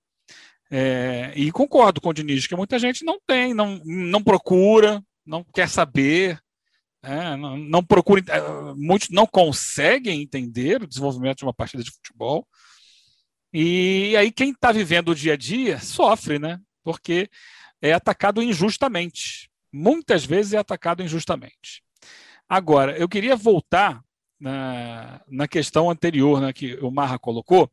É, 0.71 1.33
e 1.35 1.51
concordo 1.51 2.01
com 2.01 2.09
o 2.09 2.13
Diniz 2.13 2.47
que 2.47 2.57
muita 2.57 2.79
gente 2.79 3.05
não 3.05 3.19
tem, 3.27 3.53
não, 3.53 3.81
não 3.85 4.23
procura, 4.23 5.03
não 5.27 5.45
quer 5.45 5.69
saber, 5.69 6.41
é, 7.03 7.37
não, 7.37 7.57
não 7.57 7.85
procura, 7.85 8.23
é, 8.29 8.75
muitos 8.75 9.09
não 9.09 9.27
conseguem 9.27 10.21
entender 10.21 10.83
o 10.83 10.87
desenvolvimento 10.87 11.39
de 11.39 11.45
uma 11.45 11.55
partida 11.55 11.83
de 11.83 11.91
futebol. 11.91 12.47
E 13.53 14.15
aí 14.17 14.31
quem 14.31 14.51
está 14.51 14.71
vivendo 14.71 15.11
o 15.11 15.15
dia 15.15 15.33
a 15.35 15.37
dia 15.37 15.79
sofre, 15.81 16.39
né? 16.39 16.61
Porque 16.85 17.29
é 17.81 17.93
atacado 17.93 18.43
injustamente. 18.43 19.51
Muitas 19.73 20.25
vezes 20.25 20.53
é 20.53 20.59
atacado 20.59 21.03
injustamente. 21.03 21.83
Agora, 22.49 22.97
eu 22.99 23.09
queria 23.09 23.37
voltar 23.37 24.03
na, 24.39 25.21
na 25.29 25.47
questão 25.47 25.91
anterior 25.91 26.41
né, 26.41 26.53
que 26.53 26.75
o 26.77 26.91
Marra 26.91 27.19
colocou, 27.19 27.71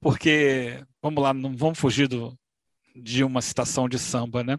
porque, 0.00 0.84
vamos 1.02 1.22
lá, 1.22 1.32
não 1.32 1.56
vamos 1.56 1.78
fugir 1.78 2.06
do, 2.06 2.38
de 2.94 3.24
uma 3.24 3.40
citação 3.40 3.88
de 3.88 3.98
samba, 3.98 4.44
né? 4.44 4.58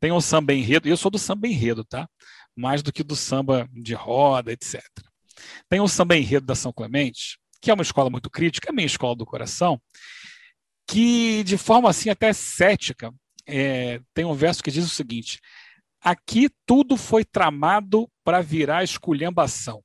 Tem 0.00 0.10
um 0.10 0.20
samba 0.20 0.54
enredo, 0.54 0.88
e 0.88 0.90
eu 0.90 0.96
sou 0.96 1.10
do 1.10 1.18
samba 1.18 1.46
enredo, 1.46 1.84
tá? 1.84 2.08
Mais 2.58 2.82
do 2.82 2.92
que 2.92 3.04
do 3.04 3.14
samba 3.14 3.68
de 3.72 3.94
roda, 3.94 4.52
etc. 4.52 4.82
Tem 5.68 5.80
um 5.80 5.86
samba 5.86 6.16
enredo 6.16 6.44
da 6.44 6.56
São 6.56 6.72
Clemente, 6.72 7.38
que 7.62 7.70
é 7.70 7.74
uma 7.74 7.82
escola 7.82 8.10
muito 8.10 8.28
crítica, 8.28 8.68
é 8.68 8.72
a 8.72 8.74
minha 8.74 8.86
escola 8.86 9.14
do 9.14 9.24
coração, 9.24 9.80
que 10.84 11.44
de 11.44 11.56
forma 11.56 11.88
assim 11.88 12.10
até 12.10 12.32
cética, 12.32 13.14
é, 13.46 14.00
tem 14.12 14.24
um 14.24 14.34
verso 14.34 14.62
que 14.62 14.72
diz 14.72 14.84
o 14.84 14.88
seguinte: 14.88 15.40
aqui 16.00 16.50
tudo 16.66 16.96
foi 16.96 17.24
tramado 17.24 18.10
para 18.24 18.40
virar 18.40 18.82
esculhambação. 18.82 19.82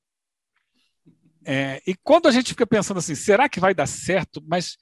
É, 1.45 1.81
e 1.85 1.93
quando 2.03 2.27
a 2.27 2.31
gente 2.31 2.49
fica 2.49 2.65
pensando 2.65 2.97
assim, 2.97 3.15
será 3.15 3.47
que 3.47 3.59
vai 3.59 3.75
dar 3.75 3.85
certo? 3.85 4.41
Mas, 4.47 4.77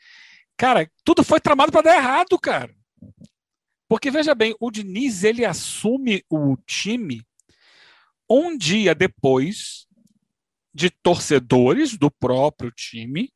cara, 0.55 0.89
tudo 1.03 1.23
foi 1.23 1.41
tramado 1.41 1.71
para 1.71 1.81
dar 1.81 1.97
errado, 1.97 2.39
cara. 2.39 2.73
Porque 3.89 4.09
veja 4.09 4.33
bem, 4.33 4.55
o 4.59 4.71
Diniz 4.71 5.23
ele 5.23 5.43
assume 5.43 6.23
o 6.29 6.55
time 6.65 7.25
um 8.31 8.57
dia 8.57 8.95
depois 8.95 9.87
de 10.73 10.89
torcedores 10.89 11.97
do 11.97 12.09
próprio 12.09 12.71
time 12.71 13.31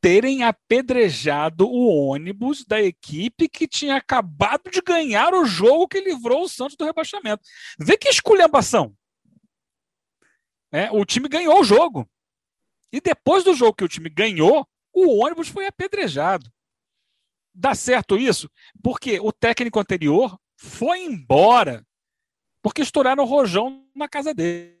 terem 0.00 0.42
apedrejado 0.42 1.68
o 1.68 1.86
ônibus 1.86 2.64
da 2.64 2.82
equipe 2.82 3.48
que 3.48 3.68
tinha 3.68 3.96
acabado 3.96 4.68
de 4.68 4.80
ganhar 4.80 5.32
o 5.32 5.44
jogo 5.44 5.86
que 5.86 6.00
livrou 6.00 6.42
o 6.42 6.48
Santos 6.48 6.76
do 6.76 6.84
rebaixamento. 6.84 7.44
Vê 7.78 7.96
que 7.96 8.08
esculhambação. 8.08 8.96
É, 10.72 10.90
o 10.90 11.04
time 11.04 11.28
ganhou 11.28 11.60
o 11.60 11.64
jogo. 11.64 12.10
E 12.92 13.00
depois 13.00 13.44
do 13.44 13.54
jogo 13.54 13.74
que 13.74 13.84
o 13.84 13.88
time 13.88 14.10
ganhou, 14.10 14.66
o 14.92 15.22
ônibus 15.22 15.48
foi 15.48 15.66
apedrejado. 15.66 16.50
Dá 17.54 17.74
certo 17.74 18.16
isso? 18.16 18.50
Porque 18.82 19.20
o 19.20 19.30
técnico 19.30 19.78
anterior 19.78 20.36
foi 20.56 21.04
embora 21.04 21.86
porque 22.62 22.80
estouraram 22.80 23.24
o 23.24 23.26
rojão 23.26 23.84
na 23.94 24.08
casa 24.08 24.32
dele. 24.32 24.80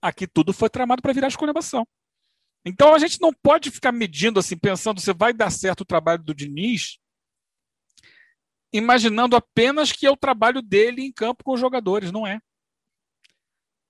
Aqui 0.00 0.26
tudo 0.26 0.52
foi 0.52 0.68
tramado 0.68 1.02
para 1.02 1.12
virar 1.12 1.28
esculhambação. 1.28 1.86
Então 2.64 2.94
a 2.94 2.98
gente 2.98 3.20
não 3.20 3.32
pode 3.32 3.70
ficar 3.70 3.90
medindo 3.90 4.38
assim, 4.38 4.56
pensando 4.56 5.00
se 5.00 5.12
vai 5.12 5.32
dar 5.32 5.50
certo 5.50 5.80
o 5.80 5.86
trabalho 5.86 6.22
do 6.22 6.34
Diniz, 6.34 6.98
imaginando 8.72 9.34
apenas 9.34 9.90
que 9.90 10.06
é 10.06 10.10
o 10.10 10.16
trabalho 10.16 10.60
dele 10.60 11.02
em 11.02 11.12
campo 11.12 11.42
com 11.42 11.54
os 11.54 11.60
jogadores. 11.60 12.12
Não 12.12 12.26
é. 12.26 12.38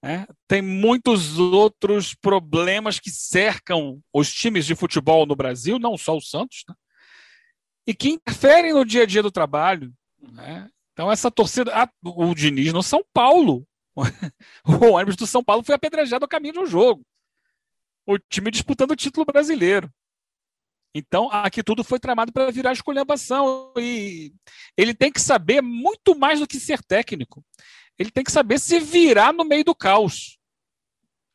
é. 0.02 0.26
Tem 0.46 0.62
muitos 0.62 1.38
outros 1.38 2.14
problemas 2.14 3.00
que 3.00 3.10
cercam 3.10 4.00
os 4.12 4.32
times 4.32 4.64
de 4.64 4.74
futebol 4.74 5.26
no 5.26 5.36
Brasil, 5.36 5.78
não 5.78 5.98
só 5.98 6.16
o 6.16 6.22
Santos, 6.22 6.62
né? 6.68 6.74
e 7.86 7.94
que 7.94 8.10
interferem 8.10 8.72
no 8.72 8.84
dia 8.84 9.02
a 9.02 9.06
dia 9.06 9.22
do 9.22 9.30
trabalho. 9.30 9.92
Né? 10.20 10.68
Então, 10.98 11.12
essa 11.12 11.30
torcida. 11.30 11.72
O 12.02 12.34
Diniz 12.34 12.72
no 12.72 12.82
São 12.82 13.04
Paulo. 13.12 13.64
o 14.66 14.92
ônibus 14.92 15.14
do 15.14 15.28
São 15.28 15.44
Paulo 15.44 15.62
foi 15.62 15.76
apedrejado 15.76 16.24
ao 16.24 16.28
caminho 16.28 16.54
de 16.54 16.60
um 16.60 16.66
jogo 16.66 17.04
o 18.08 18.18
time 18.18 18.50
disputando 18.50 18.92
o 18.92 18.96
título 18.96 19.26
brasileiro. 19.26 19.92
Então, 20.94 21.30
aqui 21.30 21.62
tudo 21.62 21.84
foi 21.84 22.00
tramado 22.00 22.32
para 22.32 22.50
virar 22.50 22.72
esculhambação. 22.72 23.70
E 23.76 24.32
ele 24.78 24.94
tem 24.94 25.12
que 25.12 25.20
saber 25.20 25.60
muito 25.60 26.18
mais 26.18 26.40
do 26.40 26.46
que 26.46 26.58
ser 26.58 26.82
técnico. 26.82 27.44
Ele 27.98 28.10
tem 28.10 28.24
que 28.24 28.32
saber 28.32 28.58
se 28.58 28.80
virar 28.80 29.34
no 29.34 29.44
meio 29.44 29.62
do 29.62 29.74
caos. 29.74 30.38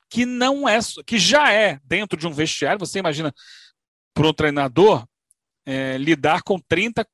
Que 0.10 0.26
não 0.26 0.68
é, 0.68 0.80
que 1.06 1.20
já 1.20 1.54
é 1.54 1.80
dentro 1.84 2.18
de 2.18 2.26
um 2.26 2.34
vestiário. 2.34 2.80
Você 2.80 2.98
imagina, 2.98 3.32
para 4.12 4.28
um 4.28 4.34
treinador, 4.34 5.08
é, 5.68 5.96
lidar 6.00 6.42
com 6.42 6.60
30, 6.60 7.08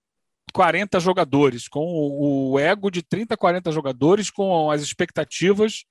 40 0.51 0.99
jogadores, 0.99 1.67
com 1.67 1.85
o, 1.85 2.59
ego 2.59 2.89
de 2.89 3.01
30, 3.01 3.35
40 3.37 3.71
jogadores, 3.71 4.29
com 4.29 4.69
as 4.71 4.81
expectativas 4.81 5.85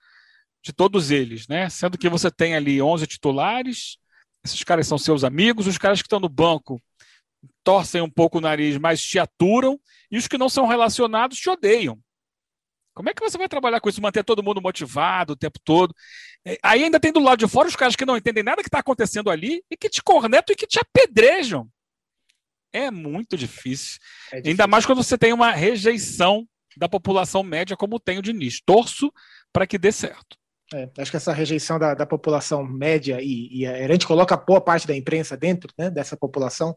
de 0.63 0.73
todos 0.73 1.11
eles, 1.11 1.47
né? 1.49 1.69
Sendo 1.69 1.99
que 1.99 2.09
você 2.09 2.31
tem 2.31 2.55
ali 2.55 2.81
11 2.81 3.07
titulares, 3.07 3.99
esses 4.45 4.63
caras 4.65 4.87
são 4.87 4.99
seus 4.99 5.25
amigos, 5.25 5.67
os 5.67 5.79
caras 5.79 6.01
que 6.01 6.07
estão 6.07 6.21
no 6.21 6.29
banco 6.29 6.81
torcem 7.63 8.01
um 8.01 8.11
pouco 8.11 8.39
o 8.39 8.41
nariz, 8.41 8.77
mas 8.79 9.03
te 9.03 9.19
aturam, 9.19 9.79
e 10.11 10.19
os 10.19 10.27
que 10.27 10.39
não 10.39 10.49
são 10.49 10.67
relacionados 10.67 11.39
te 11.39 11.49
odeiam. 11.49 11.99
Como 12.95 13.09
é 13.09 13.15
que 13.15 13.23
você 13.23 13.39
vai 13.39 13.49
trabalhar 13.49 13.81
com 13.81 13.89
isso, 13.89 14.03
manter 14.03 14.25
todo 14.25 14.43
mundo 14.43 14.61
motivado 14.61 15.35
o 15.35 15.37
tempo 15.37 15.61
todo? 15.63 15.95
É, 16.45 16.59
aí 16.63 16.83
ainda 16.83 16.99
tem 16.99 17.13
do 17.13 17.21
lado 17.21 17.39
de 17.39 17.47
fora 17.47 17.69
os 17.69 17.77
caras 17.77 17.95
que 17.95 18.05
não 18.05 18.17
entendem 18.17 18.43
nada 18.43 18.61
que 18.61 18.69
está 18.69 18.81
acontecendo 18.81 19.31
ali 19.31 19.63
e 19.71 19.77
que 19.77 19.89
te 19.89 20.03
cornetam 20.03 20.53
e 20.53 20.57
que 20.57 20.67
te 20.67 20.81
apedrejam. 20.81 21.69
É 22.73 22.91
muito 22.91 23.37
difícil. 23.37 23.99
É 24.33 24.37
difícil. 24.37 24.51
Ainda 24.51 24.67
mais 24.67 24.85
quando 24.85 25.03
você 25.03 25.17
tem 25.17 25.33
uma 25.33 25.53
rejeição 25.53 26.47
da 26.77 26.89
população 26.89 27.43
média 27.43 27.77
como 27.77 27.99
tem 27.99 28.19
o 28.19 28.23
Diniz. 28.23 28.61
Torço 28.65 29.13
para 29.53 29.67
que 29.67 29.79
dê 29.79 29.91
certo. 29.91 30.37
É, 30.73 30.89
acho 30.99 31.11
que 31.11 31.17
essa 31.17 31.33
rejeição 31.33 31.79
da, 31.79 31.95
da 31.95 32.05
população 32.05 32.63
média 32.63 33.19
e, 33.23 33.61
e, 33.61 33.67
a 33.67 33.89
gente 33.89 34.07
coloca 34.07 34.37
boa 34.37 34.61
parte 34.61 34.87
da 34.87 34.95
imprensa 34.95 35.35
dentro 35.35 35.73
né, 35.79 35.91
dessa 35.91 36.15
população. 36.15 36.77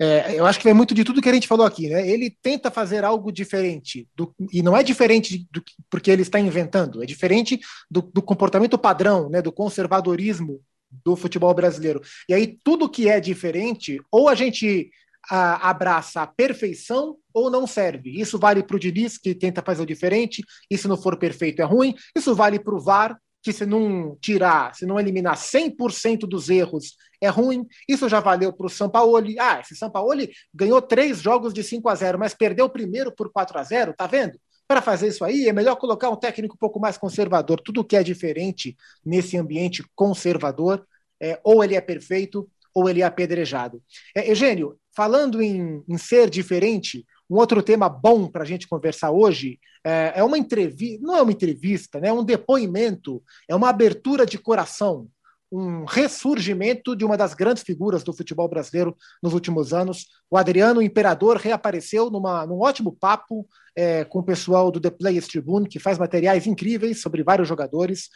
É, 0.00 0.34
eu 0.38 0.46
acho 0.46 0.58
que 0.58 0.64
vem 0.64 0.74
muito 0.74 0.94
de 0.94 1.04
tudo 1.04 1.20
que 1.20 1.28
a 1.28 1.34
gente 1.34 1.46
falou 1.46 1.66
aqui. 1.66 1.88
Né? 1.88 2.08
Ele 2.08 2.34
tenta 2.42 2.70
fazer 2.70 3.04
algo 3.04 3.30
diferente, 3.30 4.08
do, 4.16 4.34
e 4.50 4.62
não 4.62 4.74
é 4.74 4.82
diferente 4.82 5.46
do, 5.50 5.62
porque 5.90 6.10
ele 6.10 6.22
está 6.22 6.40
inventando, 6.40 7.02
é 7.02 7.06
diferente 7.06 7.60
do, 7.90 8.02
do 8.02 8.22
comportamento 8.22 8.78
padrão, 8.78 9.28
né, 9.28 9.42
do 9.42 9.52
conservadorismo 9.52 10.60
do 11.04 11.14
futebol 11.14 11.52
brasileiro. 11.52 12.00
E 12.28 12.32
aí, 12.32 12.58
tudo 12.64 12.88
que 12.88 13.08
é 13.08 13.20
diferente, 13.20 14.00
ou 14.10 14.28
a 14.28 14.34
gente 14.34 14.90
abraça 15.30 16.22
a 16.22 16.26
perfeição 16.26 17.16
ou 17.32 17.50
não 17.50 17.66
serve. 17.66 18.20
Isso 18.20 18.38
vale 18.38 18.62
para 18.62 18.76
o 18.76 18.80
Diniz, 18.80 19.18
que 19.18 19.34
tenta 19.34 19.62
fazer 19.62 19.82
o 19.82 19.86
diferente, 19.86 20.44
e 20.70 20.78
se 20.78 20.88
não 20.88 20.96
for 20.96 21.18
perfeito 21.18 21.60
é 21.60 21.64
ruim. 21.64 21.94
Isso 22.14 22.34
vale 22.34 22.58
para 22.58 22.74
o 22.74 22.80
VAR, 22.80 23.18
que 23.42 23.52
se 23.52 23.64
não 23.64 24.16
tirar, 24.20 24.74
se 24.74 24.84
não 24.84 24.98
eliminar 24.98 25.36
100% 25.36 26.20
dos 26.20 26.48
erros, 26.48 26.96
é 27.20 27.28
ruim. 27.28 27.66
Isso 27.88 28.08
já 28.08 28.20
valeu 28.20 28.52
para 28.52 28.66
o 28.66 28.70
Sampaoli. 28.70 29.38
Ah, 29.38 29.60
esse 29.60 29.76
Sampaoli 29.76 30.30
ganhou 30.52 30.82
três 30.82 31.20
jogos 31.20 31.54
de 31.54 31.62
5 31.62 31.88
a 31.88 31.94
0 31.94 32.18
mas 32.18 32.34
perdeu 32.34 32.66
o 32.66 32.70
primeiro 32.70 33.12
por 33.12 33.30
4 33.30 33.58
a 33.58 33.62
0 33.62 33.94
tá 33.96 34.06
vendo? 34.06 34.38
Para 34.68 34.82
fazer 34.82 35.08
isso 35.08 35.24
aí, 35.24 35.48
é 35.48 35.52
melhor 35.52 35.76
colocar 35.76 36.10
um 36.10 36.16
técnico 36.16 36.56
um 36.56 36.58
pouco 36.58 36.80
mais 36.80 36.98
conservador. 36.98 37.60
Tudo 37.60 37.84
que 37.84 37.96
é 37.96 38.02
diferente 38.02 38.76
nesse 39.04 39.36
ambiente 39.36 39.84
conservador, 39.94 40.84
é, 41.22 41.40
ou 41.44 41.62
ele 41.62 41.76
é 41.76 41.80
perfeito, 41.80 42.50
ou 42.76 42.90
ele 42.90 43.00
é 43.00 43.04
apedrejado. 43.04 43.82
É, 44.14 44.30
Eugênio, 44.30 44.76
falando 44.94 45.40
em, 45.40 45.82
em 45.88 45.96
ser 45.96 46.28
diferente, 46.28 47.06
um 47.28 47.36
outro 47.36 47.62
tema 47.62 47.88
bom 47.88 48.28
para 48.28 48.42
a 48.42 48.46
gente 48.46 48.68
conversar 48.68 49.10
hoje 49.12 49.58
é, 49.82 50.12
é 50.16 50.22
uma 50.22 50.36
entrevista, 50.36 51.00
não 51.02 51.16
é 51.16 51.22
uma 51.22 51.32
entrevista, 51.32 51.98
né? 51.98 52.08
é 52.08 52.12
um 52.12 52.22
depoimento, 52.22 53.22
é 53.48 53.56
uma 53.56 53.70
abertura 53.70 54.26
de 54.26 54.36
coração, 54.36 55.08
um 55.50 55.86
ressurgimento 55.86 56.94
de 56.94 57.02
uma 57.02 57.16
das 57.16 57.32
grandes 57.32 57.62
figuras 57.62 58.04
do 58.04 58.12
futebol 58.12 58.46
brasileiro 58.46 58.94
nos 59.22 59.32
últimos 59.32 59.72
anos. 59.72 60.08
O 60.30 60.36
Adriano 60.36 60.82
Imperador 60.82 61.38
reapareceu 61.38 62.10
numa, 62.10 62.46
num 62.46 62.60
ótimo 62.60 62.92
papo 62.92 63.48
é, 63.74 64.04
com 64.04 64.18
o 64.18 64.24
pessoal 64.24 64.70
do 64.70 64.80
The 64.80 64.90
Players 64.90 65.28
Tribune, 65.28 65.66
que 65.66 65.78
faz 65.78 65.96
materiais 65.96 66.46
incríveis 66.46 67.00
sobre 67.00 67.22
vários 67.22 67.48
jogadores. 67.48 68.10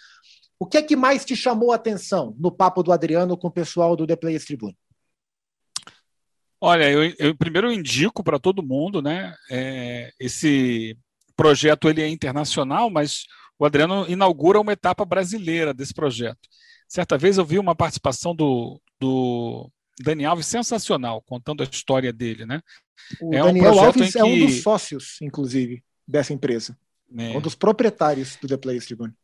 O 0.61 0.67
que 0.67 0.77
é 0.77 0.83
que 0.83 0.95
mais 0.95 1.25
te 1.25 1.35
chamou 1.35 1.73
a 1.73 1.77
atenção 1.77 2.37
no 2.39 2.53
papo 2.53 2.83
do 2.83 2.93
Adriano 2.93 3.35
com 3.35 3.49
o 3.49 3.51
pessoal 3.51 3.97
do 3.97 4.07
The 4.07 4.15
Players 4.15 4.45
Tribune? 4.45 4.77
Olha, 6.61 6.91
eu, 6.91 7.15
eu 7.19 7.35
primeiro 7.35 7.73
indico 7.73 8.23
para 8.23 8.39
todo 8.39 8.63
mundo, 8.63 9.01
né? 9.01 9.35
É, 9.51 10.13
esse 10.21 10.99
projeto 11.35 11.89
ele 11.89 12.03
é 12.03 12.09
internacional, 12.09 12.91
mas 12.91 13.25
o 13.59 13.65
Adriano 13.65 14.05
inaugura 14.07 14.61
uma 14.61 14.75
etapa 14.75 15.03
brasileira 15.07 15.73
desse 15.73 15.95
projeto. 15.95 16.47
Certa 16.87 17.17
vez 17.17 17.39
eu 17.39 17.45
vi 17.47 17.59
uma 17.59 17.75
participação 17.75 18.37
do, 18.37 18.79
do 19.01 19.71
Dani 19.99 20.27
Alves 20.27 20.47
sensacional, 20.47 21.23
contando 21.23 21.63
a 21.63 21.67
história 21.67 22.13
dele, 22.13 22.45
né? 22.45 22.61
O 23.19 23.35
é 23.35 23.43
Daniel 23.43 23.77
um 23.77 23.81
Alves 23.81 24.13
que... 24.13 24.19
é 24.19 24.25
um 24.25 24.39
dos 24.39 24.61
sócios, 24.63 25.17
inclusive, 25.23 25.83
dessa 26.07 26.35
empresa. 26.35 26.77
É. 27.17 27.35
Um 27.35 27.41
dos 27.41 27.55
proprietários 27.55 28.37
do 28.37 28.47
The 28.47 28.59
Players 28.59 28.85
Tribune. 28.85 29.15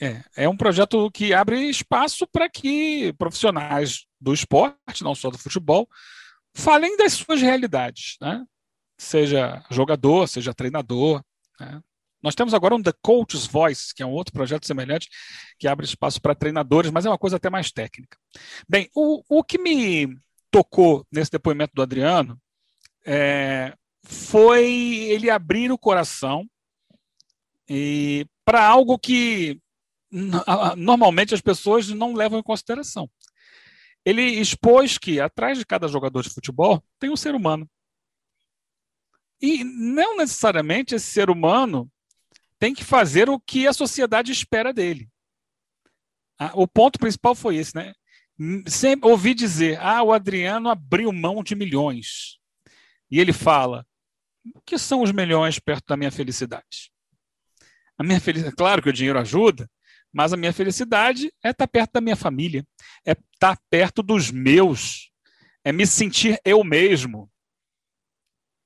É, 0.00 0.22
é 0.36 0.48
um 0.48 0.56
projeto 0.56 1.10
que 1.10 1.34
abre 1.34 1.68
espaço 1.68 2.26
para 2.26 2.48
que 2.48 3.12
profissionais 3.18 4.06
do 4.20 4.32
esporte, 4.32 5.02
não 5.02 5.14
só 5.14 5.30
do 5.30 5.38
futebol, 5.38 5.88
falem 6.54 6.96
das 6.96 7.14
suas 7.14 7.40
realidades, 7.40 8.16
né? 8.20 8.44
Seja 8.96 9.64
jogador, 9.70 10.28
seja 10.28 10.54
treinador. 10.54 11.22
Né? 11.58 11.80
Nós 12.22 12.34
temos 12.34 12.52
agora 12.52 12.74
um 12.74 12.82
The 12.82 12.92
Coach's 13.00 13.46
Voice, 13.46 13.94
que 13.94 14.02
é 14.02 14.06
um 14.06 14.10
outro 14.10 14.32
projeto 14.32 14.66
semelhante, 14.66 15.08
que 15.58 15.68
abre 15.68 15.86
espaço 15.86 16.20
para 16.20 16.34
treinadores, 16.34 16.90
mas 16.90 17.06
é 17.06 17.08
uma 17.08 17.18
coisa 17.18 17.36
até 17.36 17.48
mais 17.48 17.70
técnica. 17.70 18.18
Bem, 18.68 18.88
o, 18.94 19.22
o 19.28 19.44
que 19.44 19.58
me 19.58 20.16
tocou 20.50 21.06
nesse 21.12 21.30
depoimento 21.30 21.72
do 21.74 21.82
Adriano 21.82 22.40
é, 23.06 23.74
foi 24.04 24.66
ele 25.10 25.30
abrir 25.30 25.70
o 25.70 25.78
coração 25.78 26.44
para 28.44 28.66
algo 28.66 28.98
que 28.98 29.60
normalmente 30.76 31.34
as 31.34 31.40
pessoas 31.40 31.88
não 31.88 32.14
levam 32.14 32.38
em 32.38 32.42
consideração 32.42 33.08
ele 34.08 34.22
expôs 34.22 34.96
que 34.96 35.20
atrás 35.20 35.58
de 35.58 35.66
cada 35.66 35.86
jogador 35.86 36.22
de 36.22 36.30
futebol 36.30 36.82
tem 36.98 37.10
um 37.10 37.16
ser 37.16 37.34
humano. 37.34 37.68
E 39.38 39.62
não 39.62 40.16
necessariamente 40.16 40.94
esse 40.94 41.10
ser 41.10 41.28
humano 41.28 41.90
tem 42.58 42.74
que 42.74 42.82
fazer 42.82 43.28
o 43.28 43.38
que 43.38 43.66
a 43.66 43.72
sociedade 43.74 44.32
espera 44.32 44.72
dele. 44.72 45.10
O 46.54 46.66
ponto 46.66 46.98
principal 46.98 47.34
foi 47.34 47.56
esse, 47.56 47.74
né? 47.74 47.92
Sempre 48.66 49.10
ouvi 49.10 49.34
dizer: 49.34 49.78
ah, 49.78 50.02
o 50.02 50.12
Adriano 50.12 50.70
abriu 50.70 51.12
mão 51.12 51.42
de 51.42 51.54
milhões. 51.54 52.38
E 53.10 53.20
ele 53.20 53.32
fala: 53.34 53.86
o 54.54 54.60
que 54.62 54.78
são 54.78 55.02
os 55.02 55.12
milhões 55.12 55.58
perto 55.58 55.84
da 55.86 55.98
minha 55.98 56.10
felicidade? 56.10 56.90
A 57.98 58.02
minha 58.02 58.20
felicidade, 58.20 58.56
claro 58.56 58.80
que 58.80 58.88
o 58.88 58.92
dinheiro 58.92 59.18
ajuda, 59.18 59.68
mas 60.12 60.32
a 60.32 60.36
minha 60.36 60.52
felicidade 60.52 61.32
é 61.44 61.50
estar 61.50 61.66
perto 61.66 61.92
da 61.92 62.00
minha 62.00 62.16
família, 62.16 62.66
é 63.06 63.12
estar 63.12 63.58
perto 63.70 64.02
dos 64.02 64.30
meus, 64.30 65.10
é 65.64 65.72
me 65.72 65.86
sentir 65.86 66.40
eu 66.44 66.64
mesmo. 66.64 67.30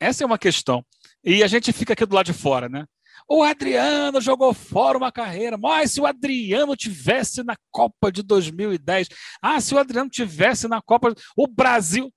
Essa 0.01 0.25
é 0.25 0.27
uma 0.27 0.39
questão. 0.39 0.85
E 1.25 1.43
a 1.43 1.47
gente 1.47 1.73
fica 1.73 1.93
aqui 1.93 2.05
do 2.05 2.15
lado 2.15 2.27
de 2.27 2.33
fora, 2.33 2.69
né? 2.69 2.87
O 3.29 3.43
Adriano 3.43 4.21
jogou 4.21 4.53
fora 4.53 4.99
uma 4.99 5.13
carreira. 5.13 5.57
Mas 5.57 5.93
se 5.93 6.01
o 6.01 6.07
Adriano 6.07 6.77
tivesse 6.77 7.43
na 7.43 7.57
Copa 7.71 8.11
de 8.11 8.23
2010, 8.23 9.09
ah, 9.41 9.61
se 9.61 9.75
o 9.75 9.79
Adriano 9.79 10.11
tivesse 10.11 10.67
na 10.69 10.83
Copa, 10.83 11.15
o 11.37 11.47
Brasil. 11.47 12.13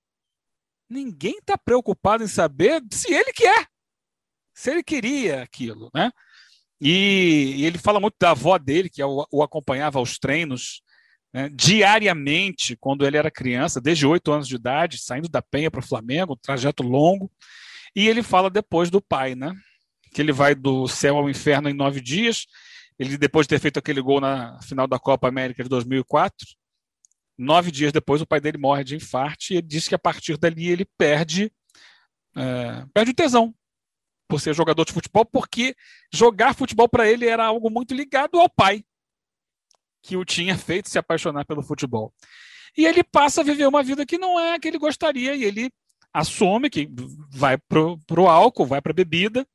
Ninguém 0.89 1.37
está 1.39 1.57
preocupado 1.57 2.23
em 2.23 2.27
saber 2.27 2.83
se 2.91 3.11
ele 3.11 3.33
quer, 3.33 3.67
se 4.53 4.69
ele 4.69 4.83
queria 4.83 5.41
aquilo, 5.41 5.89
né? 5.95 6.11
E, 6.79 7.55
e 7.57 7.65
ele 7.65 7.77
fala 7.77 7.99
muito 7.99 8.15
da 8.19 8.31
avó 8.31 8.57
dele, 8.57 8.89
que 8.89 9.03
o, 9.03 9.25
o 9.31 9.43
acompanhava 9.43 9.99
aos 9.99 10.17
treinos 10.17 10.81
né, 11.33 11.49
diariamente 11.53 12.75
quando 12.77 13.05
ele 13.05 13.17
era 13.17 13.31
criança, 13.31 13.81
desde 13.81 14.05
oito 14.05 14.31
anos 14.31 14.47
de 14.47 14.55
idade, 14.55 14.97
saindo 14.97 15.29
da 15.29 15.41
Penha 15.41 15.71
para 15.71 15.79
o 15.79 15.87
Flamengo, 15.87 16.35
trajeto 16.35 16.83
longo. 16.83 17.31
E 17.95 18.07
ele 18.07 18.21
fala 18.21 18.49
depois 18.49 18.89
do 18.89 19.01
pai, 19.01 19.35
né? 19.35 19.55
que 20.15 20.21
ele 20.21 20.31
vai 20.31 20.55
do 20.55 20.87
céu 20.87 21.17
ao 21.17 21.29
inferno 21.29 21.69
em 21.69 21.73
nove 21.73 21.99
dias. 21.99 22.47
Ele, 22.97 23.17
depois 23.17 23.45
de 23.45 23.49
ter 23.49 23.59
feito 23.59 23.77
aquele 23.77 23.99
gol 23.99 24.21
na 24.21 24.57
final 24.61 24.87
da 24.87 24.97
Copa 24.97 25.27
América 25.27 25.61
de 25.61 25.67
2004, 25.67 26.47
nove 27.37 27.69
dias 27.69 27.91
depois 27.91 28.21
o 28.21 28.25
pai 28.25 28.39
dele 28.39 28.57
morre 28.57 28.85
de 28.85 28.95
infarto 28.95 29.47
e 29.51 29.57
ele 29.57 29.67
diz 29.67 29.89
que 29.89 29.93
a 29.93 29.99
partir 29.99 30.37
dali 30.37 30.69
ele 30.69 30.85
perde, 30.97 31.51
é, 32.33 32.85
perde 32.93 33.11
o 33.11 33.13
tesão 33.13 33.53
por 34.27 34.39
ser 34.39 34.53
jogador 34.53 34.85
de 34.85 34.93
futebol, 34.93 35.25
porque 35.25 35.75
jogar 36.11 36.55
futebol 36.55 36.89
para 36.89 37.09
ele 37.09 37.27
era 37.27 37.45
algo 37.45 37.69
muito 37.69 37.93
ligado 37.93 38.39
ao 38.39 38.49
pai, 38.49 38.83
que 40.01 40.17
o 40.17 40.25
tinha 40.25 40.57
feito 40.57 40.89
se 40.89 40.97
apaixonar 40.97 41.45
pelo 41.45 41.63
futebol. 41.63 42.13
E 42.77 42.85
ele 42.85 43.03
passa 43.03 43.41
a 43.41 43.43
viver 43.43 43.67
uma 43.67 43.83
vida 43.83 44.05
que 44.05 44.17
não 44.17 44.39
é 44.39 44.55
a 44.55 44.59
que 44.59 44.67
ele 44.67 44.77
gostaria, 44.77 45.35
e 45.35 45.43
ele 45.43 45.71
assume 46.13 46.69
que 46.69 46.89
vai 47.29 47.57
para 47.57 48.21
o 48.21 48.27
álcool, 48.27 48.65
vai 48.65 48.81
para 48.81 48.91
a 48.91 48.95
bebida, 48.95 49.47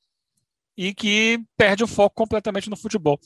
e 0.77 0.95
que 0.95 1.43
perde 1.57 1.85
o 1.85 1.87
foco 1.89 2.15
completamente 2.15 2.71
no 2.71 2.77
futebol. 2.77 3.21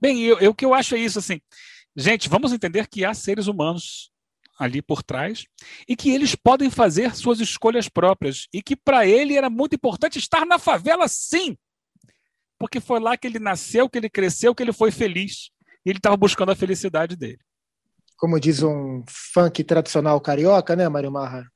Bem, 0.00 0.22
eu, 0.22 0.38
eu, 0.38 0.50
o 0.50 0.54
que 0.54 0.64
eu 0.64 0.74
acho 0.74 0.94
é 0.94 0.98
isso, 0.98 1.18
assim, 1.18 1.40
gente, 1.96 2.28
vamos 2.28 2.52
entender 2.52 2.86
que 2.86 3.04
há 3.04 3.14
seres 3.14 3.46
humanos 3.46 4.12
ali 4.58 4.82
por 4.82 5.02
trás 5.02 5.44
e 5.88 5.94
que 5.94 6.10
eles 6.10 6.34
podem 6.34 6.70
fazer 6.70 7.14
suas 7.14 7.38
escolhas 7.40 7.88
próprias 7.88 8.48
e 8.52 8.60
que 8.60 8.74
para 8.74 9.06
ele 9.06 9.36
era 9.36 9.48
muito 9.48 9.76
importante 9.76 10.18
estar 10.18 10.44
na 10.44 10.58
favela, 10.58 11.06
sim, 11.06 11.56
porque 12.58 12.80
foi 12.80 12.98
lá 12.98 13.16
que 13.16 13.26
ele 13.26 13.38
nasceu, 13.38 13.88
que 13.88 13.98
ele 13.98 14.10
cresceu, 14.10 14.54
que 14.54 14.62
ele 14.62 14.72
foi 14.72 14.90
feliz 14.90 15.50
e 15.86 15.90
ele 15.90 15.98
estava 15.98 16.16
buscando 16.16 16.50
a 16.50 16.56
felicidade 16.56 17.16
dele. 17.16 17.38
Como 18.16 18.40
diz 18.40 18.62
um 18.64 19.04
funk 19.06 19.62
tradicional 19.62 20.20
carioca, 20.20 20.74
né, 20.74 20.88
Mário 20.88 21.12
Marra? 21.12 21.48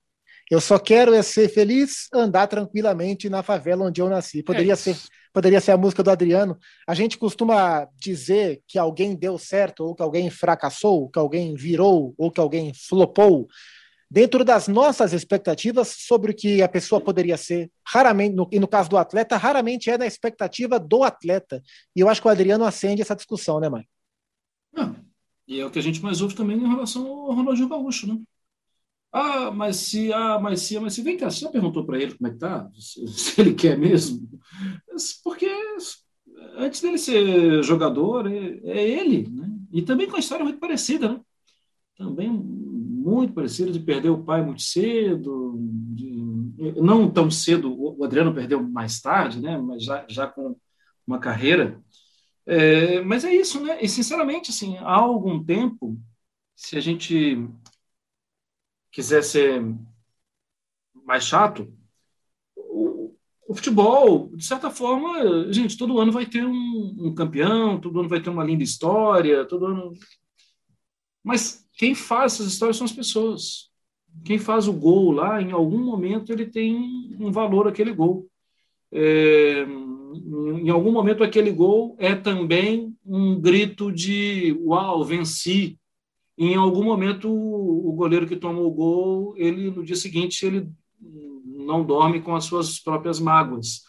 Eu 0.52 0.60
só 0.60 0.78
quero 0.78 1.14
é 1.14 1.22
ser 1.22 1.48
feliz, 1.48 2.08
andar 2.12 2.46
tranquilamente 2.46 3.30
na 3.30 3.42
favela 3.42 3.86
onde 3.86 4.02
eu 4.02 4.10
nasci. 4.10 4.42
Poderia 4.42 4.74
é 4.74 4.76
ser 4.76 4.98
poderia 5.32 5.62
ser 5.62 5.70
a 5.70 5.78
música 5.78 6.02
do 6.02 6.10
Adriano. 6.10 6.58
A 6.86 6.92
gente 6.92 7.16
costuma 7.16 7.88
dizer 7.98 8.60
que 8.68 8.78
alguém 8.78 9.16
deu 9.16 9.38
certo, 9.38 9.82
ou 9.82 9.94
que 9.94 10.02
alguém 10.02 10.28
fracassou, 10.28 11.08
que 11.08 11.18
alguém 11.18 11.54
virou, 11.54 12.14
ou 12.18 12.30
que 12.30 12.38
alguém 12.38 12.70
flopou, 12.74 13.46
dentro 14.10 14.44
das 14.44 14.68
nossas 14.68 15.14
expectativas 15.14 15.88
sobre 15.88 16.32
o 16.32 16.34
que 16.34 16.60
a 16.60 16.68
pessoa 16.68 17.00
poderia 17.00 17.38
ser. 17.38 17.70
Raramente, 17.82 18.34
no, 18.34 18.46
e 18.52 18.60
no 18.60 18.68
caso 18.68 18.90
do 18.90 18.98
atleta, 18.98 19.38
raramente 19.38 19.88
é 19.88 19.96
na 19.96 20.06
expectativa 20.06 20.78
do 20.78 21.02
atleta. 21.02 21.62
E 21.96 22.00
eu 22.00 22.10
acho 22.10 22.20
que 22.20 22.28
o 22.28 22.30
Adriano 22.30 22.66
acende 22.66 23.00
essa 23.00 23.16
discussão, 23.16 23.58
né, 23.58 23.70
mãe? 23.70 23.88
e 25.48 25.60
é 25.60 25.64
o 25.64 25.70
que 25.70 25.78
a 25.78 25.82
gente 25.82 26.02
mais 26.02 26.20
ouve 26.20 26.34
também 26.34 26.58
em 26.58 26.68
relação 26.68 27.06
ao 27.06 27.32
Ronaldinho 27.32 27.70
Gaúcho, 27.70 28.06
né? 28.06 28.18
Ah, 29.12 29.50
mas 29.50 29.76
se, 29.76 30.12
ah, 30.12 30.38
mas 30.40 30.62
se, 30.62 30.78
mas 30.80 30.94
se. 30.94 31.02
Vem 31.02 31.16
cá, 31.18 31.30
você 31.30 31.40
já 31.40 31.50
perguntou 31.50 31.84
para 31.84 32.00
ele 32.00 32.14
como 32.14 32.28
é 32.28 32.30
que 32.32 32.38
tá? 32.38 32.70
Se, 32.74 33.06
se, 33.08 33.40
ele 33.40 33.52
quer 33.54 33.76
mesmo? 33.78 34.26
Porque 35.22 35.46
antes 36.56 36.80
dele 36.80 36.98
ser 36.98 37.62
jogador, 37.62 38.26
é, 38.26 38.60
é, 38.64 38.88
ele, 38.88 39.28
né? 39.28 39.50
E 39.72 39.82
também 39.82 40.08
com 40.08 40.16
a 40.16 40.20
história 40.20 40.44
muito 40.44 40.58
parecida, 40.58 41.08
né? 41.10 41.20
Também 41.96 42.30
muito 42.30 43.34
parecida 43.34 43.70
de 43.70 43.80
perder 43.80 44.10
o 44.10 44.24
pai 44.24 44.42
muito 44.44 44.62
cedo, 44.62 45.56
de, 45.94 46.10
não 46.80 47.10
tão 47.10 47.30
cedo, 47.30 47.74
o 47.98 48.04
Adriano 48.04 48.34
perdeu 48.34 48.62
mais 48.62 49.00
tarde, 49.00 49.40
né? 49.40 49.58
Mas 49.58 49.84
já, 49.84 50.06
já 50.08 50.26
com 50.26 50.56
uma 51.06 51.18
carreira. 51.18 51.80
É, 52.46 53.00
mas 53.02 53.24
é 53.24 53.34
isso, 53.34 53.62
né? 53.62 53.78
E 53.82 53.88
sinceramente, 53.88 54.50
assim, 54.50 54.76
há 54.78 54.94
algum 54.94 55.42
tempo, 55.42 55.98
se 56.56 56.76
a 56.76 56.80
gente 56.80 57.38
quiser 58.92 59.24
ser 59.24 59.64
mais 61.04 61.24
chato, 61.24 61.72
o, 62.54 63.14
o, 63.48 63.54
futebol, 63.54 64.30
de 64.36 64.44
certa 64.44 64.70
forma, 64.70 65.52
gente, 65.52 65.76
todo 65.76 65.98
ano 65.98 66.12
vai 66.12 66.26
ter 66.26 66.44
um, 66.44 66.94
um, 66.98 67.14
campeão, 67.14 67.80
todo 67.80 67.98
ano 67.98 68.08
vai 68.08 68.20
ter 68.20 68.30
uma 68.30 68.44
linda 68.44 68.62
história, 68.62 69.46
todo 69.46 69.66
ano. 69.66 69.92
Mas 71.24 71.66
quem 71.74 71.94
faz 71.94 72.34
essas 72.34 72.52
histórias 72.52 72.76
são 72.76 72.84
as 72.84 72.92
pessoas. 72.92 73.70
Quem 74.24 74.38
faz 74.38 74.68
o 74.68 74.72
gol 74.72 75.10
lá, 75.10 75.40
em 75.40 75.52
algum 75.52 75.82
momento, 75.82 76.30
ele 76.30 76.46
tem 76.46 77.16
um 77.18 77.32
valor 77.32 77.66
aquele 77.66 77.92
gol. 77.92 78.28
É, 78.92 79.62
em 79.62 80.68
algum 80.68 80.92
momento, 80.92 81.24
aquele 81.24 81.50
gol 81.50 81.96
é 81.98 82.14
também 82.14 82.94
um 83.04 83.40
grito 83.40 83.90
de 83.90 84.52
uau, 84.60 85.02
venci, 85.02 85.78
em 86.36 86.54
algum 86.54 86.84
momento 86.84 87.30
o 87.30 87.92
goleiro 87.92 88.26
que 88.26 88.36
toma 88.36 88.60
o 88.60 88.70
gol, 88.70 89.34
ele 89.36 89.70
no 89.70 89.84
dia 89.84 89.96
seguinte 89.96 90.44
ele 90.46 90.68
não 91.00 91.84
dorme 91.84 92.20
com 92.20 92.34
as 92.34 92.44
suas 92.44 92.80
próprias 92.80 93.20
mágoas. 93.20 93.82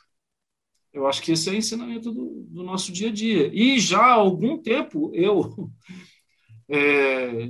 Eu 0.91 1.07
acho 1.07 1.21
que 1.21 1.31
esse 1.31 1.49
é 1.49 1.53
o 1.53 1.55
ensinamento 1.55 2.11
do, 2.11 2.45
do 2.49 2.63
nosso 2.63 2.91
dia 2.91 3.09
a 3.09 3.11
dia. 3.11 3.49
E 3.53 3.79
já 3.79 3.99
há 3.99 4.13
algum 4.13 4.61
tempo 4.61 5.11
eu 5.13 5.71
é, 6.69 7.49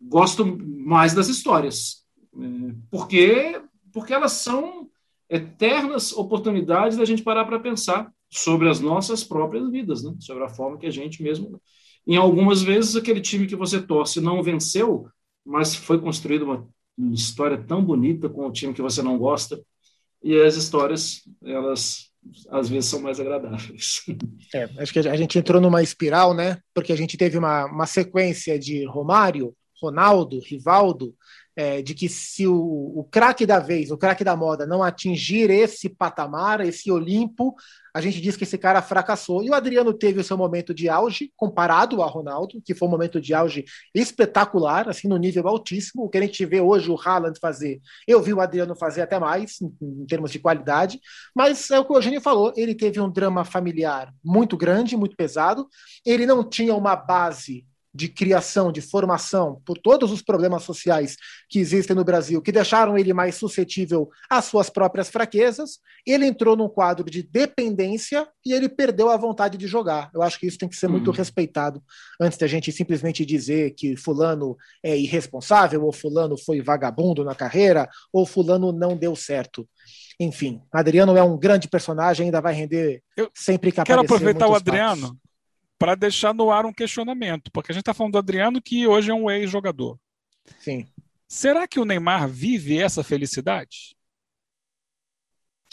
gosto 0.00 0.44
mais 0.60 1.12
das 1.12 1.28
histórias, 1.28 2.04
é, 2.34 2.74
porque 2.90 3.60
porque 3.92 4.12
elas 4.12 4.32
são 4.32 4.88
eternas 5.28 6.12
oportunidades 6.12 6.96
da 6.96 7.04
gente 7.04 7.22
parar 7.22 7.44
para 7.44 7.58
pensar 7.58 8.12
sobre 8.30 8.68
as 8.68 8.80
nossas 8.80 9.24
próprias 9.24 9.68
vidas, 9.70 10.02
né? 10.02 10.14
sobre 10.20 10.44
a 10.44 10.48
forma 10.48 10.78
que 10.78 10.86
a 10.86 10.90
gente 10.90 11.22
mesmo 11.22 11.60
em 12.08 12.16
algumas 12.16 12.62
vezes, 12.62 12.96
aquele 12.96 13.20
time 13.20 13.46
que 13.46 13.54
você 13.54 13.82
torce 13.82 14.18
não 14.18 14.42
venceu, 14.42 15.10
mas 15.44 15.74
foi 15.74 16.00
construída 16.00 16.42
uma 16.42 16.66
história 17.12 17.62
tão 17.62 17.84
bonita 17.84 18.30
com 18.30 18.46
o 18.46 18.52
time 18.52 18.72
que 18.72 18.80
você 18.80 19.02
não 19.02 19.18
gosta. 19.18 19.62
E 20.22 20.34
as 20.40 20.56
histórias, 20.56 21.22
elas 21.44 22.08
às 22.48 22.68
vezes 22.68 22.88
são 22.88 23.00
mais 23.00 23.20
agradáveis. 23.20 24.02
É, 24.54 24.64
acho 24.78 24.94
que 24.94 24.98
a 25.00 25.16
gente 25.16 25.38
entrou 25.38 25.60
numa 25.60 25.82
espiral, 25.82 26.32
né? 26.32 26.58
Porque 26.72 26.90
a 26.90 26.96
gente 26.96 27.18
teve 27.18 27.36
uma, 27.36 27.66
uma 27.66 27.84
sequência 27.84 28.58
de 28.58 28.86
Romário, 28.86 29.54
Ronaldo, 29.78 30.40
Rivaldo, 30.40 31.14
é, 31.58 31.82
de 31.82 31.92
que 31.92 32.08
se 32.08 32.46
o, 32.46 32.54
o 32.54 33.02
craque 33.10 33.44
da 33.44 33.58
vez, 33.58 33.90
o 33.90 33.98
craque 33.98 34.22
da 34.22 34.36
moda, 34.36 34.64
não 34.64 34.80
atingir 34.80 35.50
esse 35.50 35.88
patamar, 35.88 36.60
esse 36.60 36.88
Olimpo, 36.88 37.56
a 37.92 38.00
gente 38.00 38.20
diz 38.20 38.36
que 38.36 38.44
esse 38.44 38.56
cara 38.56 38.80
fracassou. 38.80 39.42
E 39.42 39.50
o 39.50 39.54
Adriano 39.54 39.92
teve 39.92 40.20
o 40.20 40.24
seu 40.24 40.36
momento 40.36 40.72
de 40.72 40.88
auge, 40.88 41.32
comparado 41.36 42.00
ao 42.00 42.08
Ronaldo, 42.08 42.62
que 42.64 42.76
foi 42.76 42.86
um 42.86 42.90
momento 42.92 43.20
de 43.20 43.34
auge 43.34 43.64
espetacular, 43.92 44.88
assim, 44.88 45.08
no 45.08 45.16
nível 45.16 45.48
altíssimo. 45.48 46.04
O 46.04 46.08
que 46.08 46.18
a 46.18 46.20
gente 46.20 46.46
vê 46.46 46.60
hoje 46.60 46.92
o 46.92 46.96
Haaland 46.96 47.36
fazer, 47.40 47.80
eu 48.06 48.22
vi 48.22 48.32
o 48.32 48.40
Adriano 48.40 48.76
fazer 48.76 49.02
até 49.02 49.18
mais, 49.18 49.60
em, 49.60 49.74
em 49.82 50.06
termos 50.06 50.30
de 50.30 50.38
qualidade. 50.38 51.00
Mas 51.34 51.72
é 51.72 51.80
o 51.80 51.84
que 51.84 51.92
o 51.92 51.96
Eugênio 51.96 52.20
falou, 52.20 52.52
ele 52.56 52.72
teve 52.72 53.00
um 53.00 53.10
drama 53.10 53.44
familiar 53.44 54.14
muito 54.24 54.56
grande, 54.56 54.96
muito 54.96 55.16
pesado. 55.16 55.66
Ele 56.06 56.24
não 56.24 56.48
tinha 56.48 56.72
uma 56.76 56.94
base 56.94 57.66
de 57.94 58.08
criação, 58.08 58.70
de 58.70 58.80
formação, 58.80 59.60
por 59.64 59.78
todos 59.78 60.12
os 60.12 60.22
problemas 60.22 60.62
sociais 60.62 61.16
que 61.48 61.58
existem 61.58 61.96
no 61.96 62.04
Brasil, 62.04 62.42
que 62.42 62.52
deixaram 62.52 62.98
ele 62.98 63.12
mais 63.12 63.34
suscetível 63.34 64.10
às 64.28 64.44
suas 64.44 64.68
próprias 64.68 65.08
fraquezas, 65.08 65.78
ele 66.06 66.26
entrou 66.26 66.56
num 66.56 66.68
quadro 66.68 67.10
de 67.10 67.22
dependência 67.22 68.28
e 68.44 68.52
ele 68.52 68.68
perdeu 68.68 69.10
a 69.10 69.16
vontade 69.16 69.56
de 69.56 69.66
jogar. 69.66 70.10
Eu 70.14 70.22
acho 70.22 70.38
que 70.38 70.46
isso 70.46 70.58
tem 70.58 70.68
que 70.68 70.76
ser 70.76 70.88
muito 70.88 71.08
uhum. 71.08 71.16
respeitado 71.16 71.82
antes 72.20 72.38
da 72.38 72.46
gente 72.46 72.70
simplesmente 72.70 73.24
dizer 73.24 73.72
que 73.72 73.96
fulano 73.96 74.56
é 74.82 74.96
irresponsável, 74.96 75.84
ou 75.84 75.92
fulano 75.92 76.36
foi 76.36 76.60
vagabundo 76.60 77.24
na 77.24 77.34
carreira, 77.34 77.88
ou 78.12 78.26
fulano 78.26 78.72
não 78.72 78.96
deu 78.96 79.16
certo. 79.16 79.68
Enfim, 80.20 80.60
Adriano 80.72 81.16
é 81.16 81.22
um 81.22 81.38
grande 81.38 81.68
personagem, 81.68 82.26
ainda 82.26 82.40
vai 82.40 82.52
render 82.52 83.02
Eu 83.16 83.30
sempre 83.34 83.70
que 83.70 83.82
Quero 83.82 84.00
aproveitar 84.00 84.48
o 84.48 84.54
Adriano 84.54 85.16
para 85.78 85.94
deixar 85.94 86.34
no 86.34 86.50
ar 86.50 86.66
um 86.66 86.72
questionamento, 86.72 87.50
porque 87.52 87.70
a 87.70 87.74
gente 87.74 87.82
está 87.82 87.94
falando 87.94 88.12
do 88.12 88.18
Adriano, 88.18 88.60
que 88.60 88.86
hoje 88.86 89.10
é 89.10 89.14
um 89.14 89.30
ex-jogador. 89.30 89.98
Sim. 90.58 90.86
Será 91.28 91.68
que 91.68 91.78
o 91.78 91.84
Neymar 91.84 92.28
vive 92.28 92.78
essa 92.78 93.04
felicidade? 93.04 93.94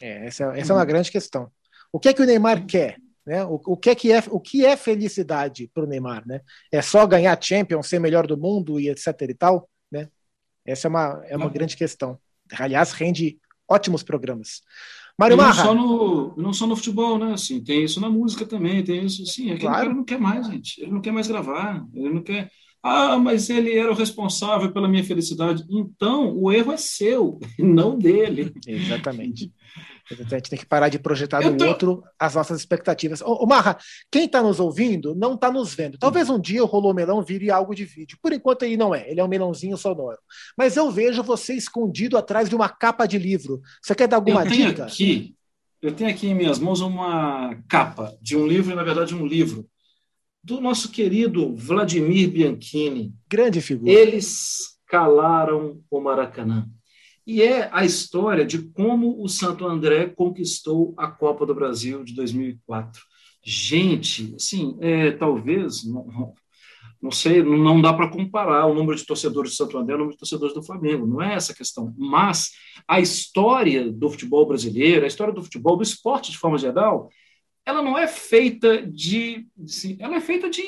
É, 0.02 0.28
essa, 0.28 0.56
é, 0.56 0.60
essa 0.60 0.74
é 0.74 0.76
uma 0.76 0.86
grande 0.86 1.12
questão. 1.12 1.52
O 1.92 2.00
que 2.00 2.10
é 2.10 2.14
que 2.14 2.22
o 2.22 2.26
Neymar 2.26 2.66
quer? 2.66 2.98
Né? 3.26 3.44
O, 3.46 3.60
o, 3.66 3.78
que 3.78 3.90
é 3.90 3.96
que 3.96 4.12
é, 4.12 4.22
o 4.30 4.40
que 4.40 4.66
é 4.66 4.78
felicidade 4.78 5.70
para 5.74 5.84
o 5.84 5.88
Neymar? 5.88 6.28
Né? 6.28 6.42
É 6.72 6.82
só 6.82 7.08
ganhar 7.08 7.42
Champions, 7.42 7.88
ser 7.88 8.00
melhor 8.00 8.28
do 8.28 8.38
mundo 8.38 8.80
e 8.80 8.90
etc 8.90 9.08
e 9.22 9.34
tal? 9.34 9.70
Né? 9.92 10.10
Essa 10.66 10.88
é 10.88 10.90
uma, 10.90 11.24
é 11.26 11.38
uma 11.38 11.50
grande 11.50 11.76
questão. 11.76 12.20
Aliás, 12.60 12.92
rende 12.92 13.40
ótimos 13.68 14.04
programas. 14.04 14.62
Mário 15.18 15.38
Marra. 15.38 15.64
Não 15.64 15.64
só, 15.64 15.74
no, 15.74 16.36
não 16.38 16.54
só 16.54 16.68
no 16.68 16.76
futebol, 16.76 17.18
né? 17.18 17.34
Assim, 17.34 17.64
tem 17.64 17.84
isso 17.84 18.02
na 18.02 18.10
música 18.10 18.46
também, 18.46 18.84
tem 18.84 19.06
isso, 19.06 19.26
sim. 19.26 19.46
Aquele 19.46 19.60
claro. 19.62 19.78
cara 19.78 19.94
não 19.94 20.04
quer 20.04 20.20
mais, 20.20 20.48
gente. 20.48 20.82
Ele 20.82 20.92
não 20.92 21.02
quer 21.02 21.12
mais 21.12 21.28
gravar, 21.28 21.86
ele 21.94 22.14
não 22.14 22.22
quer. 22.22 22.50
Ah, 22.88 23.18
mas 23.18 23.50
ele 23.50 23.76
era 23.76 23.92
o 23.92 23.96
responsável 23.96 24.72
pela 24.72 24.88
minha 24.88 25.04
felicidade. 25.04 25.66
Então, 25.68 26.38
o 26.38 26.52
erro 26.52 26.72
é 26.72 26.78
seu, 26.78 27.40
não 27.58 27.98
dele. 27.98 28.54
Exatamente. 28.68 29.52
A 30.12 30.36
gente 30.36 30.52
tem 30.52 30.60
que 30.60 30.68
parar 30.68 30.88
de 30.88 31.00
projetar 31.00 31.42
no 31.42 31.58
tô... 31.58 31.66
outro 31.66 32.04
as 32.20 32.36
nossas 32.36 32.60
expectativas. 32.60 33.24
Ô, 33.24 33.44
ô 33.44 33.48
Marra, 33.48 33.76
quem 34.12 34.26
está 34.26 34.40
nos 34.40 34.60
ouvindo 34.60 35.16
não 35.16 35.34
está 35.34 35.52
nos 35.52 35.74
vendo. 35.74 35.98
Talvez 35.98 36.30
um 36.30 36.40
dia 36.40 36.62
o 36.62 36.68
Rolô 36.68 36.94
Melão 36.94 37.24
vire 37.24 37.50
algo 37.50 37.74
de 37.74 37.86
vídeo. 37.86 38.20
Por 38.22 38.32
enquanto 38.32 38.62
ele 38.62 38.78
não 38.78 38.94
é. 38.94 39.10
Ele 39.10 39.20
é 39.20 39.24
um 39.24 39.28
melãozinho 39.28 39.76
sonoro. 39.78 40.20
Mas 40.56 40.78
eu 40.78 40.92
vejo 40.92 41.24
você 41.24 41.56
escondido 41.56 42.20
atrás 42.20 42.48
de 42.48 42.56
uma 42.56 42.70
capa 42.70 43.08
de 43.08 43.18
livro. 43.18 43.64
Você 43.82 43.96
quer 43.96 44.08
dar 44.08 44.18
alguma 44.18 44.44
eu 44.44 44.48
tenho 44.48 44.70
dica? 44.70 44.86
Aqui, 44.86 45.36
eu 45.82 45.92
tenho 45.92 46.12
aqui 46.12 46.28
em 46.28 46.36
minhas 46.36 46.60
mãos 46.60 46.82
uma 46.82 47.58
capa 47.68 48.16
de 48.22 48.38
um 48.38 48.46
livro, 48.46 48.76
na 48.76 48.84
verdade 48.84 49.16
um 49.16 49.26
livro, 49.26 49.68
do 50.46 50.62
nosso 50.62 50.92
querido 50.92 51.56
Vladimir 51.56 52.30
Bianchini. 52.30 53.12
Grande 53.28 53.60
figura. 53.62 53.92
Eles 53.92 54.78
calaram 54.86 55.82
o 55.90 56.00
Maracanã. 56.00 56.70
E 57.26 57.42
é 57.42 57.68
a 57.74 57.84
história 57.84 58.46
de 58.46 58.62
como 58.62 59.24
o 59.24 59.28
Santo 59.28 59.66
André 59.66 60.06
conquistou 60.06 60.94
a 60.98 61.08
Copa 61.08 61.48
do 61.48 61.56
Brasil 61.56 62.04
de 62.04 62.14
2004. 62.14 63.02
Gente, 63.44 64.36
assim, 64.36 64.78
é, 64.82 65.12
talvez, 65.14 65.84
não, 65.84 66.36
não 67.02 67.10
sei, 67.10 67.42
não 67.42 67.82
dá 67.82 67.92
para 67.92 68.12
comparar 68.12 68.68
o 68.68 68.76
número 68.76 68.96
de 68.96 69.04
torcedores 69.04 69.52
do 69.52 69.58
Santo 69.58 69.80
André 69.80 69.94
ao 69.94 70.00
número 70.00 70.16
de 70.16 70.20
torcedores 70.20 70.54
do 70.54 70.64
Flamengo, 70.64 71.08
não 71.08 71.24
é 71.24 71.34
essa 71.34 71.54
a 71.54 71.56
questão. 71.56 71.92
Mas 71.98 72.52
a 72.88 73.00
história 73.00 73.92
do 73.92 74.12
futebol 74.12 74.46
brasileiro, 74.46 75.06
a 75.06 75.08
história 75.08 75.34
do 75.34 75.44
futebol, 75.44 75.76
do 75.76 75.82
esporte 75.82 76.30
de 76.30 76.38
forma 76.38 76.60
geral, 76.60 77.10
ela 77.66 77.82
não 77.82 77.98
é 77.98 78.08
feita 78.08 78.86
de, 78.86 79.48
ela 80.00 80.16
é 80.16 80.22
feita 80.22 80.50
de 80.50 80.64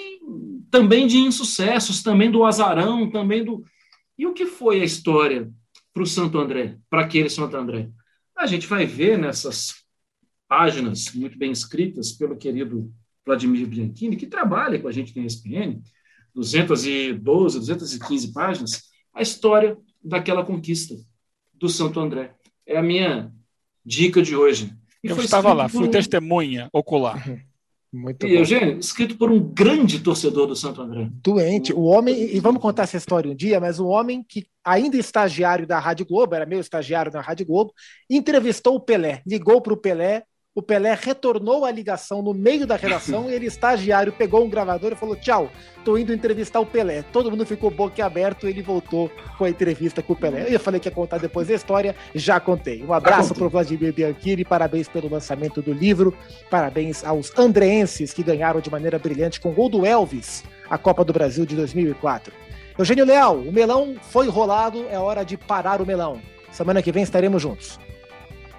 também 0.69 1.07
de 1.07 1.17
insucessos, 1.17 2.01
também 2.01 2.31
do 2.31 2.43
azarão, 2.43 3.10
também 3.10 3.43
do 3.43 3.63
e 4.17 4.25
o 4.25 4.33
que 4.33 4.47
foi 4.47 4.81
a 4.81 4.86
história 4.86 5.51
para 5.93 6.03
o 6.03 6.07
Santo 6.07 6.39
André, 6.39 6.77
para 6.89 7.01
aquele 7.01 7.29
Santo 7.29 7.55
André. 7.55 7.89
A 8.36 8.47
gente 8.47 8.65
vai 8.65 8.86
ver 8.86 9.17
nessas 9.17 9.75
páginas 10.47 11.13
muito 11.13 11.38
bem 11.38 11.51
escritas 11.51 12.12
pelo 12.12 12.36
querido 12.36 12.91
Vladimir 13.25 13.67
Bianchini, 13.67 14.15
que 14.15 14.25
trabalha 14.25 14.79
com 14.79 14.88
a 14.88 14.91
gente 14.91 15.15
na 15.15 15.25
ESPN, 15.25 15.81
212, 16.33 17.60
215 17.60 18.33
páginas, 18.33 18.83
a 19.13 19.21
história 19.21 19.77
daquela 20.03 20.45
conquista 20.45 20.95
do 21.53 21.67
Santo 21.67 21.99
André. 21.99 22.36
É 22.65 22.77
a 22.77 22.83
minha 22.83 23.31
dica 23.86 24.21
de 24.21 24.36
hoje. 24.36 24.73
E 25.03 25.10
Eu 25.10 25.19
estava 25.19 25.53
lá, 25.53 25.69
fui 25.69 25.88
um... 25.88 25.91
testemunha 25.91 26.69
ocular. 26.73 27.27
Uhum. 27.27 27.39
Muito 27.91 28.27
e, 28.27 28.29
bom. 28.29 28.36
Eugênio, 28.39 28.79
escrito 28.79 29.17
por 29.17 29.31
um 29.31 29.39
grande 29.39 29.99
torcedor 29.99 30.47
do 30.47 30.55
Santo 30.55 30.81
André. 30.81 31.10
Doente. 31.23 31.73
O 31.73 31.83
homem, 31.83 32.36
e 32.36 32.39
vamos 32.39 32.62
contar 32.62 32.83
essa 32.83 32.97
história 32.97 33.31
um 33.31 33.36
dia, 33.36 33.60
mas 33.60 33.79
o 33.79 33.88
homem 33.88 34.23
que 34.27 34.45
ainda 34.63 34.97
estagiário 34.97 35.65
da 35.65 35.79
Rádio 35.79 36.05
Globo, 36.05 36.36
era 36.36 36.45
meu 36.45 36.60
estagiário 36.60 37.12
na 37.12 37.21
Rádio 37.21 37.45
Globo, 37.45 37.73
entrevistou 38.10 38.75
o 38.75 38.79
Pelé, 38.79 39.21
ligou 39.25 39.62
para 39.62 39.73
o 39.73 39.77
Pelé 39.77 40.23
o 40.57 40.61
Pelé 40.63 40.97
retornou 40.99 41.65
a 41.65 41.69
ligação 41.69 42.23
no 42.23 42.33
meio 42.33 42.65
da 42.65 42.75
redação 42.75 43.29
e 43.29 43.33
ele, 43.35 43.45
estagiário, 43.45 44.11
pegou 44.11 44.43
um 44.43 44.49
gravador 44.49 44.91
e 44.91 44.95
falou: 44.95 45.15
Tchau, 45.15 45.51
tô 45.85 45.99
indo 45.99 46.11
entrevistar 46.11 46.59
o 46.59 46.65
Pelé. 46.65 47.03
Todo 47.03 47.29
mundo 47.29 47.45
ficou 47.45 47.69
boca 47.69 48.03
aberto 48.03 48.47
e 48.47 48.49
ele 48.49 48.63
voltou 48.63 49.11
com 49.37 49.45
a 49.45 49.49
entrevista 49.51 50.01
com 50.01 50.13
o 50.13 50.15
Pelé. 50.15 50.47
Eu 50.49 50.59
falei 50.59 50.79
que 50.79 50.87
ia 50.87 50.91
contar 50.91 51.19
depois 51.19 51.47
da 51.47 51.53
história, 51.53 51.95
já 52.15 52.39
contei. 52.39 52.83
Um 52.83 52.91
abraço 52.91 53.35
para 53.35 53.45
o 53.45 53.49
Vladimir 53.49 53.93
Bianchini, 53.93 54.43
parabéns 54.43 54.87
pelo 54.87 55.07
lançamento 55.07 55.61
do 55.61 55.71
livro, 55.71 56.11
parabéns 56.49 57.03
aos 57.03 57.31
andreenses 57.37 58.11
que 58.11 58.23
ganharam 58.23 58.59
de 58.59 58.71
maneira 58.71 58.97
brilhante 58.97 59.39
com 59.39 59.51
o 59.51 59.53
gol 59.53 59.69
do 59.69 59.85
Elvis 59.85 60.43
a 60.67 60.75
Copa 60.75 61.05
do 61.05 61.13
Brasil 61.13 61.45
de 61.45 61.55
2004. 61.55 62.33
Eugênio 62.79 63.05
Leal, 63.05 63.37
o 63.37 63.51
melão 63.51 63.95
foi 64.01 64.27
rolado, 64.27 64.87
é 64.89 64.97
hora 64.97 65.23
de 65.23 65.37
parar 65.37 65.83
o 65.83 65.85
melão. 65.85 66.19
Semana 66.51 66.81
que 66.81 66.91
vem 66.91 67.03
estaremos 67.03 67.43
juntos. 67.43 67.79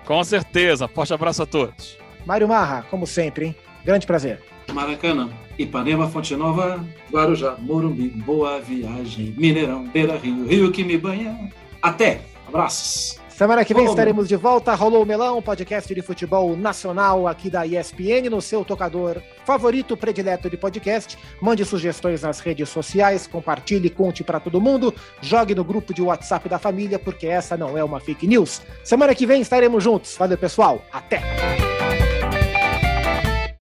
Com 0.09 0.25
certeza. 0.25 0.89
Forte 0.89 1.13
abraço 1.13 1.43
a 1.43 1.47
todos. 1.47 1.99
Mário 2.25 2.49
Marra, 2.49 2.83
como 2.91 3.07
sempre, 3.07 3.45
hein? 3.45 3.57
Grande 3.85 4.07
prazer. 4.07 4.43
Maracanã, 4.73 5.29
Ipanema, 5.59 6.09
Fonte 6.09 6.35
Nova, 6.35 6.83
Guarujá, 7.13 7.57
Morumbi, 7.59 8.09
Boa 8.09 8.59
Viagem, 8.59 9.35
Mineirão, 9.37 9.85
Beira 9.85 10.17
Rio, 10.17 10.47
Rio 10.47 10.73
que 10.73 10.83
me 10.83 10.97
banha. 10.97 11.51
Até! 11.83 12.23
Abraços! 12.47 13.21
Semana 13.39 13.65
que 13.65 13.73
vem 13.73 13.85
Rolou 13.85 13.95
estaremos 13.95 14.27
de 14.27 14.35
volta. 14.35 14.75
Rolou 14.75 15.05
o 15.05 15.07
Melão, 15.07 15.41
podcast 15.41 15.95
de 15.95 16.03
futebol 16.03 16.57
nacional 16.57 17.29
aqui 17.29 17.49
da 17.49 17.65
ESPN, 17.65 18.29
no 18.29 18.43
seu 18.43 18.65
tocador 18.65 19.23
favorito, 19.45 19.97
predileto 19.97 20.51
de 20.51 20.57
podcast. 20.57 21.17
Mande 21.41 21.65
sugestões 21.65 22.23
nas 22.23 22.41
redes 22.41 22.69
sociais, 22.69 23.29
compartilhe, 23.29 23.91
conte 23.91 24.25
para 24.25 24.41
todo 24.41 24.61
mundo. 24.61 24.93
Jogue 25.21 25.55
no 25.55 25.63
grupo 25.63 25.95
de 25.95 26.03
WhatsApp 26.03 26.49
da 26.49 26.59
família, 26.59 26.99
porque 26.99 27.29
essa 27.29 27.57
não 27.57 27.79
é 27.79 27.85
uma 27.85 28.01
fake 28.01 28.27
news. 28.27 28.61
Semana 28.83 29.15
que 29.15 29.25
vem 29.25 29.41
estaremos 29.41 29.85
juntos. 29.85 30.17
Valeu, 30.19 30.37
pessoal. 30.37 30.83
Até! 30.93 31.23